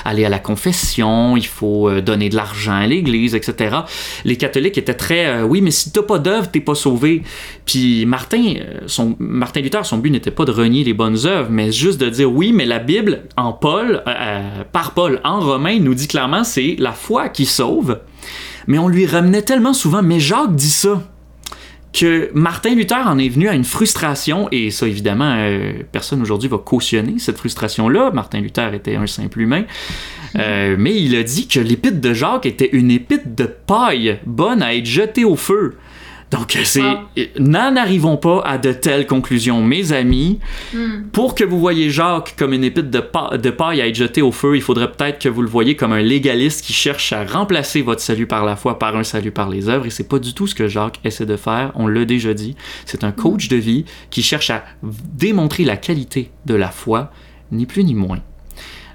aller 0.06 0.24
à 0.24 0.30
la 0.30 0.38
confession, 0.38 1.36
il 1.36 1.46
faut 1.46 1.90
donner 2.00 2.30
de 2.30 2.36
l'argent 2.36 2.76
à 2.76 2.86
l'Église, 2.86 3.34
etc. 3.34 3.76
Les 4.24 4.36
catholiques 4.36 4.78
étaient 4.78 4.94
très 4.94 5.15
euh, 5.24 5.42
oui, 5.42 5.60
mais 5.60 5.70
si 5.70 5.90
t'as 5.90 6.02
pas 6.02 6.18
d'œuvre, 6.18 6.50
t'es 6.50 6.60
pas 6.60 6.74
sauvé. 6.74 7.22
Puis 7.64 8.04
Martin, 8.06 8.54
euh, 8.58 8.80
son, 8.86 9.16
Martin 9.18 9.60
Luther, 9.60 9.86
son 9.86 9.98
but 9.98 10.10
n'était 10.10 10.30
pas 10.30 10.44
de 10.44 10.52
renier 10.52 10.84
les 10.84 10.92
bonnes 10.92 11.26
œuvres, 11.26 11.48
mais 11.50 11.72
juste 11.72 12.00
de 12.00 12.10
dire 12.10 12.30
oui, 12.30 12.52
mais 12.52 12.66
la 12.66 12.78
Bible, 12.78 13.22
en 13.36 13.52
Paul, 13.52 14.02
euh, 14.06 14.64
par 14.72 14.92
Paul, 14.92 15.20
en 15.24 15.40
Romain, 15.40 15.78
nous 15.78 15.94
dit 15.94 16.08
clairement 16.08 16.44
c'est 16.44 16.76
la 16.78 16.92
foi 16.92 17.28
qui 17.28 17.46
sauve. 17.46 18.00
Mais 18.66 18.78
on 18.78 18.88
lui 18.88 19.06
ramenait 19.06 19.42
tellement 19.42 19.72
souvent, 19.72 20.02
mais 20.02 20.18
Jacques 20.18 20.54
dit 20.54 20.70
ça 20.70 21.02
que 21.92 22.30
Martin 22.34 22.74
Luther 22.74 23.06
en 23.06 23.16
est 23.18 23.28
venu 23.28 23.48
à 23.48 23.54
une 23.54 23.64
frustration, 23.64 24.48
et 24.50 24.70
ça 24.70 24.86
évidemment, 24.86 25.34
personne 25.92 26.20
aujourd'hui 26.20 26.48
va 26.48 26.58
cautionner 26.58 27.18
cette 27.18 27.38
frustration-là. 27.38 28.10
Martin 28.10 28.40
Luther 28.40 28.74
était 28.74 28.96
un 28.96 29.06
simple 29.06 29.40
humain. 29.40 29.64
Euh, 30.38 30.76
mais 30.78 31.00
il 31.00 31.16
a 31.16 31.22
dit 31.22 31.48
que 31.48 31.60
l'épître 31.60 32.00
de 32.00 32.12
Jacques 32.12 32.46
était 32.46 32.70
une 32.72 32.90
épître 32.90 33.28
de 33.28 33.44
paille, 33.44 34.18
bonne 34.26 34.62
à 34.62 34.74
être 34.74 34.86
jetée 34.86 35.24
au 35.24 35.36
feu. 35.36 35.76
Donc, 36.30 36.58
c'est. 36.64 36.82
N'en 37.38 37.76
arrivons 37.76 38.16
pas 38.16 38.42
à 38.44 38.58
de 38.58 38.72
telles 38.72 39.06
conclusions, 39.06 39.62
mes 39.62 39.92
amis. 39.92 40.40
Hmm. 40.74 41.04
Pour 41.12 41.36
que 41.36 41.44
vous 41.44 41.60
voyez 41.60 41.88
Jacques 41.88 42.34
comme 42.36 42.52
une 42.52 42.64
épître 42.64 42.90
de, 42.90 43.36
de, 43.36 43.50
paille 43.50 43.80
à 43.80 43.86
être 43.86 43.94
jetée 43.94 44.22
au 44.22 44.32
feu, 44.32 44.56
il 44.56 44.62
faudrait 44.62 44.90
peut-être 44.90 45.20
que 45.20 45.28
vous 45.28 45.42
le 45.42 45.48
voyez 45.48 45.76
comme 45.76 45.92
un 45.92 46.02
légaliste 46.02 46.64
qui 46.64 46.72
cherche 46.72 47.12
à 47.12 47.24
remplacer 47.24 47.80
votre 47.80 48.00
salut 48.00 48.26
par 48.26 48.44
la 48.44 48.56
foi 48.56 48.78
par 48.78 48.96
un 48.96 49.04
salut 49.04 49.30
par 49.30 49.48
les 49.48 49.68
œuvres. 49.68 49.86
Et 49.86 49.90
c'est 49.90 50.08
pas 50.08 50.18
du 50.18 50.34
tout 50.34 50.48
ce 50.48 50.56
que 50.56 50.66
Jacques 50.66 50.98
essaie 51.04 51.26
de 51.26 51.36
faire. 51.36 51.70
On 51.76 51.86
l'a 51.86 52.04
déjà 52.04 52.34
dit. 52.34 52.56
C'est 52.86 53.04
un 53.04 53.12
coach 53.12 53.48
de 53.48 53.56
vie 53.56 53.84
qui 54.10 54.24
cherche 54.24 54.50
à 54.50 54.64
démontrer 54.82 55.64
la 55.64 55.76
qualité 55.76 56.30
de 56.44 56.54
la 56.54 56.70
foi, 56.70 57.12
ni 57.52 57.66
plus 57.66 57.84
ni 57.84 57.94
moins. 57.94 58.20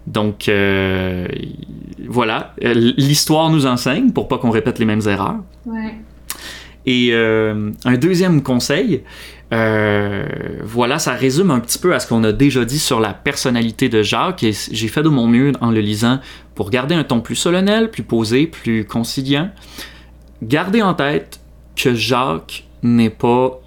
Donc 0.07 0.49
euh, 0.49 1.27
voilà, 2.07 2.53
l'histoire 2.61 3.49
nous 3.49 3.65
enseigne 3.65 4.11
pour 4.11 4.27
pas 4.27 4.37
qu'on 4.37 4.49
répète 4.49 4.79
les 4.79 4.85
mêmes 4.85 5.01
erreurs. 5.05 5.37
Et 6.85 7.13
un 7.13 7.97
deuxième 7.99 8.41
conseil, 8.41 9.03
voilà, 9.51 10.97
ça 10.97 11.13
résume 11.13 11.51
un 11.51 11.59
petit 11.59 11.77
peu 11.77 11.93
à 11.93 11.99
ce 11.99 12.07
qu'on 12.07 12.23
a 12.23 12.31
déjà 12.31 12.65
dit 12.65 12.79
sur 12.79 12.99
la 12.99 13.13
personnalité 13.13 13.89
de 13.89 14.01
Jacques 14.01 14.43
et 14.43 14.51
j'ai 14.71 14.87
fait 14.87 15.03
de 15.03 15.09
mon 15.09 15.27
mieux 15.27 15.51
en 15.61 15.69
le 15.71 15.79
lisant 15.79 16.19
pour 16.55 16.71
garder 16.71 16.95
un 16.95 17.03
ton 17.03 17.21
plus 17.21 17.35
solennel, 17.35 17.91
plus 17.91 18.03
posé, 18.03 18.47
plus 18.47 18.85
conciliant. 18.85 19.51
Gardez 20.41 20.81
en 20.81 20.95
tête 20.95 21.39
que 21.75 21.93
Jacques 21.93 22.65
n'est 22.81 23.11
pas 23.11 23.59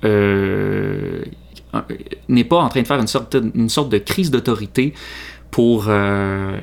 n'est 2.29 2.45
pas 2.45 2.59
en 2.59 2.69
train 2.69 2.83
de 2.83 2.87
faire 2.87 3.01
une 3.01 3.07
sorte, 3.07 3.37
une 3.55 3.69
sorte 3.69 3.91
de 3.91 3.99
crise 3.99 4.31
d'autorité 4.31 4.95
pour 5.55 5.85
euh, 5.87 6.59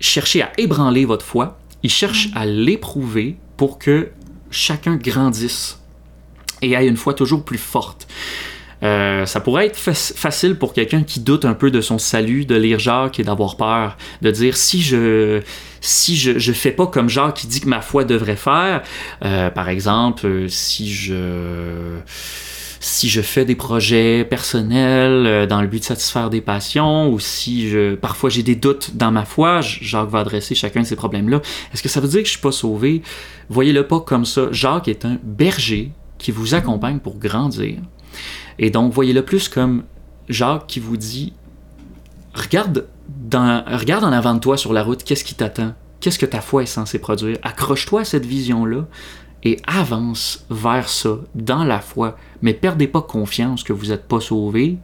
chercher 0.00 0.42
à 0.42 0.52
ébranler 0.58 1.06
votre 1.06 1.24
foi. 1.24 1.56
Il 1.82 1.88
cherche 1.88 2.28
à 2.34 2.44
l'éprouver 2.44 3.38
pour 3.56 3.78
que 3.78 4.10
chacun 4.50 4.96
grandisse 4.96 5.78
et 6.60 6.72
ait 6.72 6.86
une 6.86 6.98
foi 6.98 7.14
toujours 7.14 7.42
plus 7.42 7.56
forte. 7.56 8.06
Euh, 8.82 9.24
ça 9.24 9.40
pourrait 9.40 9.64
être 9.64 9.78
facile 9.78 10.58
pour 10.58 10.74
quelqu'un 10.74 11.04
qui 11.04 11.20
doute 11.20 11.46
un 11.46 11.54
peu 11.54 11.70
de 11.70 11.80
son 11.80 11.98
salut 11.98 12.44
de 12.44 12.54
lire 12.54 12.78
Jacques 12.78 13.18
et 13.18 13.22
d'avoir 13.22 13.56
peur, 13.56 13.96
de 14.20 14.30
dire 14.30 14.58
si 14.58 14.82
je 14.82 15.40
si 15.80 16.14
je, 16.14 16.38
je 16.38 16.52
fais 16.52 16.72
pas 16.72 16.86
comme 16.86 17.08
Jacques 17.08 17.36
qui 17.36 17.46
dit 17.46 17.62
que 17.62 17.68
ma 17.68 17.80
foi 17.80 18.04
devrait 18.04 18.36
faire, 18.36 18.82
euh, 19.24 19.48
par 19.48 19.70
exemple, 19.70 20.50
si 20.50 20.92
je 20.92 21.96
si 22.84 23.08
je 23.08 23.22
fais 23.22 23.46
des 23.46 23.54
projets 23.54 24.26
personnels 24.28 25.26
euh, 25.26 25.46
dans 25.46 25.62
le 25.62 25.68
but 25.68 25.78
de 25.78 25.84
satisfaire 25.84 26.28
des 26.28 26.42
passions 26.42 27.10
ou 27.10 27.18
si 27.18 27.72
parfois 28.00 28.28
j'ai 28.28 28.42
des 28.42 28.56
doutes 28.56 28.94
dans 28.94 29.10
ma 29.10 29.24
foi, 29.24 29.62
Jacques 29.62 30.10
va 30.10 30.20
adresser 30.20 30.54
chacun 30.54 30.82
de 30.82 30.86
ces 30.86 30.96
problèmes-là. 30.96 31.40
Est-ce 31.72 31.82
que 31.82 31.88
ça 31.88 32.00
veut 32.00 32.08
dire 32.08 32.20
que 32.20 32.26
je 32.26 32.32
suis 32.32 32.40
pas 32.40 32.52
sauvé? 32.52 33.02
Voyez-le 33.48 33.86
pas 33.86 34.00
comme 34.00 34.26
ça. 34.26 34.48
Jacques 34.52 34.88
est 34.88 35.06
un 35.06 35.18
berger 35.22 35.92
qui 36.18 36.30
vous 36.30 36.54
accompagne 36.54 36.98
pour 36.98 37.18
grandir. 37.18 37.78
Et 38.58 38.68
donc 38.70 38.92
voyez-le 38.92 39.24
plus 39.24 39.48
comme 39.48 39.84
Jacques 40.28 40.66
qui 40.66 40.78
vous 40.78 40.98
dit 40.98 41.32
regarde 42.34 42.86
dans 43.08 43.64
regarde 43.66 44.04
en 44.04 44.12
avant 44.12 44.34
de 44.34 44.40
toi 44.40 44.58
sur 44.58 44.74
la 44.74 44.82
route, 44.82 45.04
qu'est-ce 45.04 45.24
qui 45.24 45.34
t'attend? 45.34 45.72
Qu'est-ce 46.00 46.18
que 46.18 46.26
ta 46.26 46.42
foi 46.42 46.64
est 46.64 46.66
censée 46.66 46.98
produire? 46.98 47.38
Accroche-toi 47.42 48.02
à 48.02 48.04
cette 48.04 48.26
vision-là 48.26 48.86
et 49.44 49.58
avance 49.66 50.44
vers 50.50 50.88
ça 50.88 51.18
dans 51.34 51.64
la 51.64 51.80
foi. 51.80 52.16
Mais 52.42 52.54
perdez 52.54 52.88
pas 52.88 53.02
confiance 53.02 53.62
que 53.62 53.72
vous 53.72 53.86
n'êtes 53.86 54.08
pas 54.08 54.20
sauvé. 54.20 54.78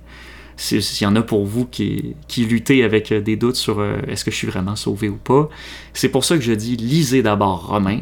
S'il 0.57 0.83
y 1.03 1.07
en 1.07 1.16
a 1.16 1.23
pour 1.23 1.46
vous 1.46 1.64
qui, 1.64 2.14
qui 2.29 2.44
luttez 2.44 2.85
avec 2.85 3.12
des 3.12 3.37
doutes 3.37 3.57
sur 3.57 3.81
euh, 3.81 3.96
est-ce 4.07 4.27
que 4.27 4.31
je 4.31 4.37
suis 4.37 4.46
vraiment 4.46 4.77
sauvé 4.77 5.09
ou 5.09 5.16
pas, 5.16 5.49
c'est 5.94 6.11
pour 6.11 6.23
ça 6.23 6.37
que 6.37 6.42
je 6.42 6.53
dis 6.53 6.77
lisez 6.77 7.23
d'abord 7.23 7.68
Romain 7.68 8.01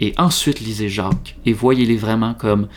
et 0.00 0.14
ensuite 0.16 0.60
lisez 0.60 0.88
Jacques 0.88 1.36
et 1.44 1.52
voyez-les 1.52 1.98
vraiment 1.98 2.32
comme 2.32 2.68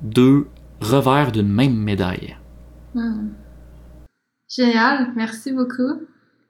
deux 0.00 0.46
revers 0.80 1.32
d'une 1.32 1.48
même 1.48 1.74
médaille. 1.74 2.36
Hmm. 2.94 3.30
Génial, 4.48 5.12
merci 5.16 5.50
beaucoup. 5.50 6.00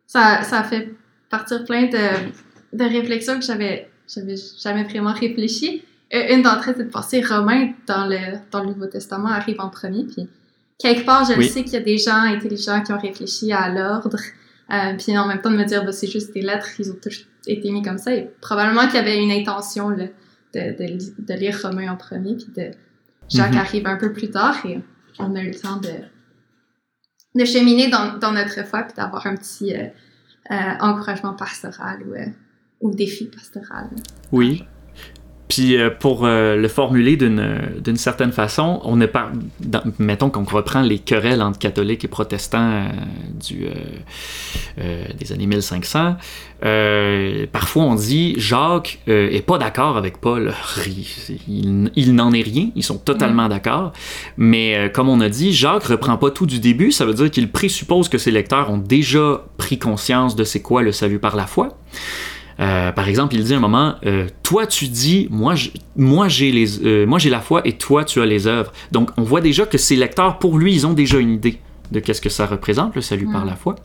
Ça, 0.07 0.42
ça 0.42 0.64
fait 0.64 0.94
partir 1.31 1.64
plein 1.64 1.87
de, 1.87 2.77
de 2.77 2.85
réflexions 2.85 3.38
que 3.38 3.44
j'avais 3.46 3.88
j'avais 4.14 4.35
jamais 4.62 4.85
vraiment 4.85 5.12
réfléchi. 5.12 5.83
Euh, 6.14 6.35
une 6.35 6.42
d'entre 6.42 6.68
elles, 6.68 6.77
c'est 6.77 6.85
de 6.85 6.90
passer 6.90 7.22
Romain 7.22 7.72
dans 7.87 8.07
le, 8.07 8.38
dans 8.51 8.62
le 8.62 8.70
Nouveau 8.70 8.87
Testament 8.87 9.29
arrive 9.29 9.61
en 9.61 9.70
premier. 9.70 10.05
Puis 10.05 10.29
quelque 10.79 11.05
part, 11.05 11.25
je 11.25 11.40
sais 11.42 11.64
qu'il 11.64 11.72
y 11.72 11.77
a 11.77 11.81
des 11.81 11.98
gens 11.98 12.22
intelligents 12.22 12.83
qui 12.83 12.92
ont 12.92 12.98
réfléchi 12.98 13.53
à 13.53 13.68
l'ordre. 13.68 14.18
Euh, 14.70 14.94
puis 14.98 15.16
en 15.16 15.27
même 15.27 15.40
temps 15.40 15.51
de 15.51 15.57
me 15.57 15.64
dire, 15.64 15.85
bah, 15.85 15.92
c'est 15.92 16.07
juste 16.07 16.33
des 16.33 16.42
lettres, 16.42 16.68
ils 16.79 16.90
ont 16.90 16.96
tous 17.03 17.27
été 17.46 17.70
mis 17.70 17.83
comme 17.83 17.98
ça. 17.98 18.14
Et 18.14 18.31
probablement 18.40 18.87
qu'il 18.87 18.96
y 18.96 18.98
avait 18.98 19.22
une 19.22 19.31
intention 19.31 19.90
de, 19.90 20.09
de, 20.55 20.98
de, 21.18 21.35
lire 21.35 21.59
Romain 21.62 21.92
en 21.92 21.96
premier, 21.96 22.37
puis 22.37 22.48
de 22.57 22.70
Jacques 23.29 23.53
mhm. 23.53 23.59
arrive 23.59 23.87
un 23.87 23.96
peu 23.96 24.12
plus 24.12 24.31
tard 24.31 24.64
et 24.66 24.81
on 25.18 25.35
a 25.35 25.42
eu 25.42 25.48
le 25.48 25.59
temps 25.59 25.79
de, 25.79 25.88
de 27.35 27.44
cheminer 27.44 27.88
dans, 27.88 28.18
dans 28.18 28.33
notre 28.33 28.64
foi 28.66 28.83
puis 28.83 28.94
d'avoir 28.96 29.27
un 29.27 29.37
petit 29.37 29.75
euh, 29.75 29.88
encouragement 30.81 31.35
pastoral 31.35 32.03
ou, 32.03 32.88
ou 32.88 32.94
défi 32.94 33.27
pastoral. 33.27 33.88
Oui. 34.31 34.64
Puis 35.52 35.76
euh, 35.76 35.90
pour 35.90 36.24
euh, 36.24 36.56
le 36.56 36.66
formuler 36.66 37.18
d'une 37.18 37.96
certaine 37.96 38.32
façon, 38.32 38.80
on 38.84 39.02
est 39.02 39.06
pas, 39.06 39.30
mettons 39.98 40.30
qu'on 40.30 40.44
reprend 40.44 40.80
les 40.80 40.98
querelles 40.98 41.42
entre 41.42 41.58
catholiques 41.58 42.04
et 42.04 42.08
protestants 42.08 42.70
euh, 42.70 42.88
du, 43.38 43.66
des 45.18 45.30
années 45.30 45.46
1500. 45.46 46.16
parfois 47.52 47.82
on 47.82 47.94
dit 47.96 48.34
Jacques 48.38 49.00
est 49.06 49.44
pas 49.44 49.58
d'accord 49.58 49.98
avec 49.98 50.22
Paul. 50.22 50.54
Il, 51.46 52.14
n'en 52.14 52.32
est 52.32 52.40
rien. 52.40 52.70
Ils 52.74 52.82
sont 52.82 52.96
totalement 52.96 53.50
d'accord. 53.50 53.92
Mais 54.38 54.90
comme 54.94 55.10
on 55.10 55.20
a 55.20 55.28
dit, 55.28 55.52
Jacques 55.52 55.84
reprend 55.84 56.16
pas 56.16 56.30
tout 56.30 56.46
du 56.46 56.60
début. 56.60 56.92
Ça 56.92 57.04
veut 57.04 57.12
dire 57.12 57.30
qu'il 57.30 57.50
présuppose 57.50 58.08
que 58.08 58.16
ses 58.16 58.30
lecteurs 58.30 58.70
ont 58.70 58.78
déjà 58.78 59.44
pris 59.58 59.78
conscience 59.78 60.34
de 60.34 60.44
c'est 60.44 60.62
quoi 60.62 60.80
le 60.80 60.92
salut 60.92 61.18
par 61.18 61.36
la 61.36 61.46
foi. 61.46 61.76
Euh, 62.60 62.92
par 62.92 63.08
exemple, 63.08 63.34
il 63.34 63.44
dit 63.44 63.54
un 63.54 63.60
moment, 63.60 63.94
euh, 64.04 64.28
toi 64.42 64.66
tu 64.66 64.88
dis, 64.88 65.28
moi, 65.30 65.54
moi 65.96 66.28
j'ai 66.28 66.52
les, 66.52 66.84
euh, 66.84 67.06
moi 67.06 67.18
j'ai 67.18 67.30
la 67.30 67.40
foi 67.40 67.62
et 67.64 67.72
toi 67.72 68.04
tu 68.04 68.20
as 68.20 68.26
les 68.26 68.46
œuvres. 68.46 68.72
Donc 68.90 69.10
on 69.16 69.22
voit 69.22 69.40
déjà 69.40 69.66
que 69.66 69.78
ces 69.78 69.96
lecteurs, 69.96 70.38
pour 70.38 70.58
lui, 70.58 70.74
ils 70.74 70.86
ont 70.86 70.92
déjà 70.92 71.18
une 71.18 71.30
idée 71.30 71.58
de 71.90 72.00
qu'est-ce 72.00 72.20
que 72.20 72.30
ça 72.30 72.46
représente 72.46 72.94
le 72.94 73.00
salut 73.02 73.28
par 73.30 73.44
la 73.44 73.56
foi. 73.56 73.76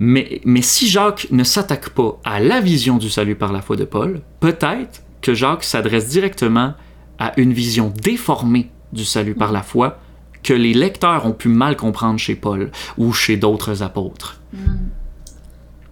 Mais, 0.00 0.40
mais 0.44 0.62
si 0.62 0.88
Jacques 0.88 1.28
ne 1.30 1.44
s'attaque 1.44 1.90
pas 1.90 2.18
à 2.24 2.40
la 2.40 2.60
vision 2.60 2.98
du 2.98 3.08
salut 3.08 3.36
par 3.36 3.52
la 3.52 3.62
foi 3.62 3.76
de 3.76 3.84
Paul, 3.84 4.20
peut-être 4.40 5.02
que 5.22 5.34
Jacques 5.34 5.64
s'adresse 5.64 6.08
directement 6.08 6.74
à 7.18 7.32
une 7.38 7.52
vision 7.52 7.92
déformée 8.02 8.70
du 8.92 9.04
salut 9.04 9.34
par 9.34 9.52
la 9.52 9.62
foi 9.62 9.98
que 10.42 10.52
les 10.52 10.74
lecteurs 10.74 11.24
ont 11.26 11.32
pu 11.32 11.48
mal 11.48 11.76
comprendre 11.76 12.18
chez 12.18 12.34
Paul 12.34 12.70
ou 12.98 13.12
chez 13.12 13.36
d'autres 13.36 13.82
apôtres. 13.82 14.40
Mm. 14.52 14.58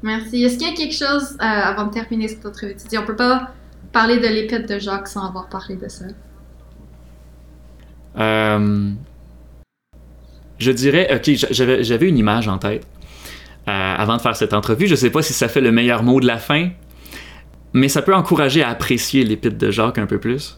Merci. 0.03 0.43
Est-ce 0.43 0.59
qu'il 0.59 0.69
y 0.69 0.71
a 0.71 0.75
quelque 0.75 0.95
chose, 0.95 1.37
euh, 1.41 1.45
avant 1.45 1.87
de 1.87 1.93
terminer 1.93 2.29
cette 2.29 2.45
entrevue, 2.45 2.75
tu 2.77 2.89
dis, 2.89 2.99
on 2.99 3.05
peut 3.05 3.17
pas 3.17 3.51
parler 3.93 4.19
de 4.19 4.27
l'épître 4.27 4.69
de 4.69 4.79
Jacques 4.79 5.09
sans 5.09 5.27
avoir 5.27 5.49
parlé 5.49 5.77
de 5.77 5.89
ça? 5.89 6.07
Euh, 8.19 8.91
je 10.59 10.71
dirais, 10.73 11.09
ok, 11.15 11.35
j'avais 11.51 12.09
une 12.09 12.19
image 12.19 12.49
en 12.49 12.59
tête 12.59 12.87
euh, 13.69 13.95
avant 13.97 14.17
de 14.17 14.23
faire 14.23 14.37
cette 14.37 14.55
entrevue. 14.55 14.87
Je 14.87 14.97
sais 14.97 15.11
pas 15.11 15.23
si 15.23 15.33
ça 15.33 15.49
fait 15.49 15.61
le 15.61 15.71
meilleur 15.71 16.03
mot 16.03 16.21
de 16.21 16.27
la 16.27 16.39
fin, 16.39 16.71
mais 17.73 17.89
ça 17.89 18.03
peut 18.03 18.15
encourager 18.15 18.63
à 18.63 18.71
apprécier 18.71 19.25
l'épître 19.25 19.59
de 19.59 19.71
Jacques 19.71 19.99
un 19.99 20.07
peu 20.07 20.19
plus. 20.19 20.57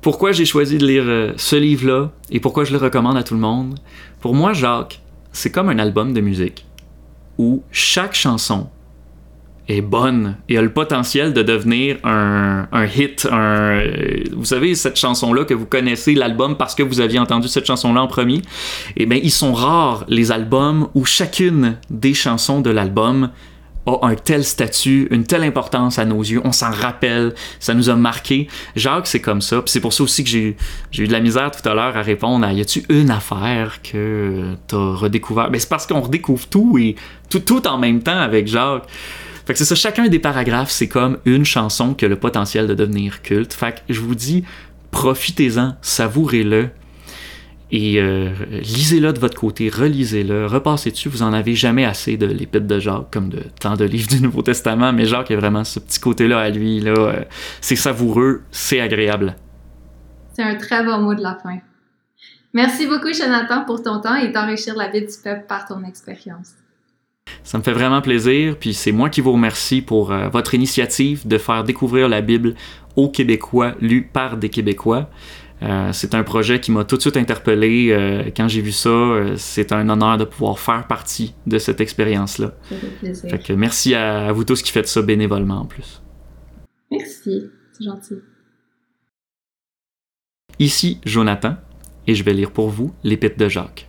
Pourquoi 0.00 0.32
j'ai 0.32 0.44
choisi 0.44 0.78
de 0.78 0.86
lire 0.86 1.34
ce 1.36 1.56
livre-là 1.56 2.10
et 2.30 2.40
pourquoi 2.40 2.64
je 2.64 2.72
le 2.72 2.78
recommande 2.78 3.16
à 3.16 3.22
tout 3.22 3.34
le 3.34 3.40
monde? 3.40 3.78
Pour 4.20 4.34
moi, 4.34 4.52
Jacques, 4.52 5.02
c'est 5.32 5.50
comme 5.50 5.68
un 5.68 5.78
album 5.78 6.14
de 6.14 6.20
musique 6.20 6.64
où 7.36 7.62
chaque 7.70 8.14
chanson 8.14 8.68
est 9.68 9.82
bonne 9.82 10.36
et 10.48 10.56
a 10.56 10.62
le 10.62 10.72
potentiel 10.72 11.32
de 11.32 11.42
devenir 11.42 11.98
un, 12.04 12.66
un 12.72 12.86
hit. 12.86 13.28
Un, 13.30 13.82
vous 14.34 14.46
savez, 14.46 14.74
cette 14.74 14.96
chanson-là 14.96 15.44
que 15.44 15.54
vous 15.54 15.66
connaissez, 15.66 16.14
l'album, 16.14 16.56
parce 16.56 16.74
que 16.74 16.82
vous 16.82 17.00
aviez 17.00 17.18
entendu 17.18 17.48
cette 17.48 17.66
chanson-là 17.66 18.02
en 18.02 18.08
premier, 18.08 18.42
eh 18.96 19.06
bien, 19.06 19.18
ils 19.22 19.30
sont 19.30 19.52
rares, 19.52 20.04
les 20.08 20.32
albums 20.32 20.88
où 20.94 21.04
chacune 21.04 21.76
des 21.90 22.14
chansons 22.14 22.60
de 22.60 22.70
l'album 22.70 23.30
a 23.86 24.06
un 24.06 24.14
tel 24.14 24.44
statut, 24.44 25.08
une 25.10 25.24
telle 25.24 25.44
importance 25.44 25.98
à 25.98 26.04
nos 26.04 26.20
yeux, 26.20 26.40
on 26.44 26.52
s'en 26.52 26.70
rappelle, 26.70 27.34
ça 27.58 27.74
nous 27.74 27.88
a 27.88 27.96
marqué. 27.96 28.48
Jacques, 28.76 29.06
c'est 29.06 29.20
comme 29.20 29.40
ça. 29.40 29.62
C'est 29.66 29.80
pour 29.80 29.92
ça 29.92 30.02
aussi 30.02 30.24
que 30.24 30.30
j'ai 30.30 30.56
eu 30.98 31.06
de 31.06 31.12
la 31.12 31.20
misère 31.20 31.50
tout 31.50 31.66
à 31.66 31.74
l'heure 31.74 31.96
à 31.96 32.02
répondre 32.02 32.46
à 32.46 32.52
y 32.52 32.60
a-tu 32.60 32.84
une 32.88 33.10
affaire 33.10 33.80
que 33.82 34.54
t'as 34.66 34.76
redécouvert? 34.76 35.50
Ben, 35.50 35.58
c'est 35.58 35.68
parce 35.68 35.86
qu'on 35.86 36.00
redécouvre 36.00 36.46
tout 36.48 36.76
et 36.78 36.96
tout, 37.30 37.40
tout 37.40 37.66
en 37.66 37.78
même 37.78 38.02
temps 38.02 38.18
avec 38.18 38.46
Jacques. 38.46 38.86
Fait 39.48 39.54
que 39.54 39.60
c'est 39.60 39.64
ça, 39.64 39.74
chacun 39.74 40.06
des 40.08 40.18
paragraphes, 40.18 40.68
c'est 40.68 40.88
comme 40.88 41.16
une 41.24 41.46
chanson 41.46 41.94
qui 41.94 42.04
a 42.04 42.08
le 42.08 42.16
potentiel 42.16 42.66
de 42.66 42.74
devenir 42.74 43.22
culte. 43.22 43.54
Fait 43.54 43.76
que 43.76 43.94
je 43.94 44.02
vous 44.02 44.14
dis, 44.14 44.44
profitez-en, 44.90 45.74
savourez-le. 45.80 46.68
Et 47.70 47.98
euh, 47.98 48.28
lisez-le 48.50 49.10
de 49.10 49.18
votre 49.18 49.40
côté, 49.40 49.70
relisez-le, 49.70 50.44
repassez 50.44 50.90
dessus, 50.90 51.08
vous 51.08 51.22
en 51.22 51.32
avez 51.32 51.54
jamais 51.54 51.86
assez 51.86 52.18
de 52.18 52.26
l'épître 52.26 52.66
de 52.66 52.78
Jacques, 52.78 53.10
comme 53.10 53.30
de 53.30 53.40
tant 53.58 53.74
de 53.74 53.86
livres 53.86 54.08
du 54.08 54.20
Nouveau 54.20 54.42
Testament, 54.42 54.92
mais 54.92 55.06
Jacques 55.06 55.30
a 55.30 55.36
vraiment 55.36 55.64
ce 55.64 55.78
petit 55.78 55.98
côté-là 55.98 56.40
à 56.40 56.50
lui, 56.50 56.80
là, 56.80 56.92
euh, 56.92 57.24
c'est 57.62 57.74
savoureux, 57.74 58.42
c'est 58.50 58.80
agréable. 58.80 59.34
C'est 60.34 60.42
un 60.42 60.56
très 60.56 60.84
bon 60.84 60.98
mot 60.98 61.14
de 61.14 61.22
la 61.22 61.38
fin. 61.42 61.56
Merci 62.52 62.86
beaucoup, 62.86 63.14
Jonathan, 63.14 63.64
pour 63.64 63.82
ton 63.82 63.98
temps 64.02 64.16
et 64.16 64.28
d'enrichir 64.28 64.74
la 64.76 64.88
vie 64.88 65.00
du 65.00 65.14
peuple 65.24 65.46
par 65.48 65.64
ton 65.64 65.84
expérience. 65.84 66.52
Ça 67.44 67.58
me 67.58 67.62
fait 67.62 67.72
vraiment 67.72 68.00
plaisir, 68.02 68.56
puis 68.58 68.74
c'est 68.74 68.92
moi 68.92 69.10
qui 69.10 69.20
vous 69.20 69.32
remercie 69.32 69.82
pour 69.82 70.12
euh, 70.12 70.28
votre 70.28 70.54
initiative 70.54 71.26
de 71.26 71.38
faire 71.38 71.64
découvrir 71.64 72.08
la 72.08 72.20
Bible 72.20 72.54
aux 72.96 73.08
Québécois, 73.08 73.74
lue 73.80 74.02
par 74.02 74.36
des 74.36 74.48
Québécois. 74.48 75.08
Euh, 75.62 75.90
c'est 75.92 76.14
un 76.14 76.22
projet 76.22 76.60
qui 76.60 76.70
m'a 76.70 76.84
tout 76.84 76.96
de 76.96 77.00
suite 77.00 77.16
interpellé. 77.16 77.88
Euh, 77.90 78.30
quand 78.36 78.48
j'ai 78.48 78.60
vu 78.60 78.70
ça, 78.70 78.90
c'est 79.36 79.72
un 79.72 79.88
honneur 79.88 80.16
de 80.16 80.24
pouvoir 80.24 80.58
faire 80.58 80.86
partie 80.86 81.34
de 81.46 81.58
cette 81.58 81.80
expérience-là. 81.80 82.52
Fait 83.02 83.42
que 83.42 83.52
merci 83.52 83.94
à, 83.94 84.30
vous 84.32 84.44
tous 84.44 84.62
qui 84.62 84.70
faites 84.70 84.88
ça 84.88 85.02
bénévolement 85.02 85.60
en 85.60 85.64
plus. 85.64 86.02
Merci, 86.90 87.44
c'est 87.72 87.84
gentil. 87.84 88.14
Ici 90.60 91.00
Jonathan, 91.04 91.56
et 92.06 92.14
je 92.14 92.24
vais 92.24 92.32
lire 92.32 92.50
pour 92.50 92.68
vous 92.68 92.92
l'Épître 93.04 93.36
de 93.36 93.48
Jacques. 93.48 93.88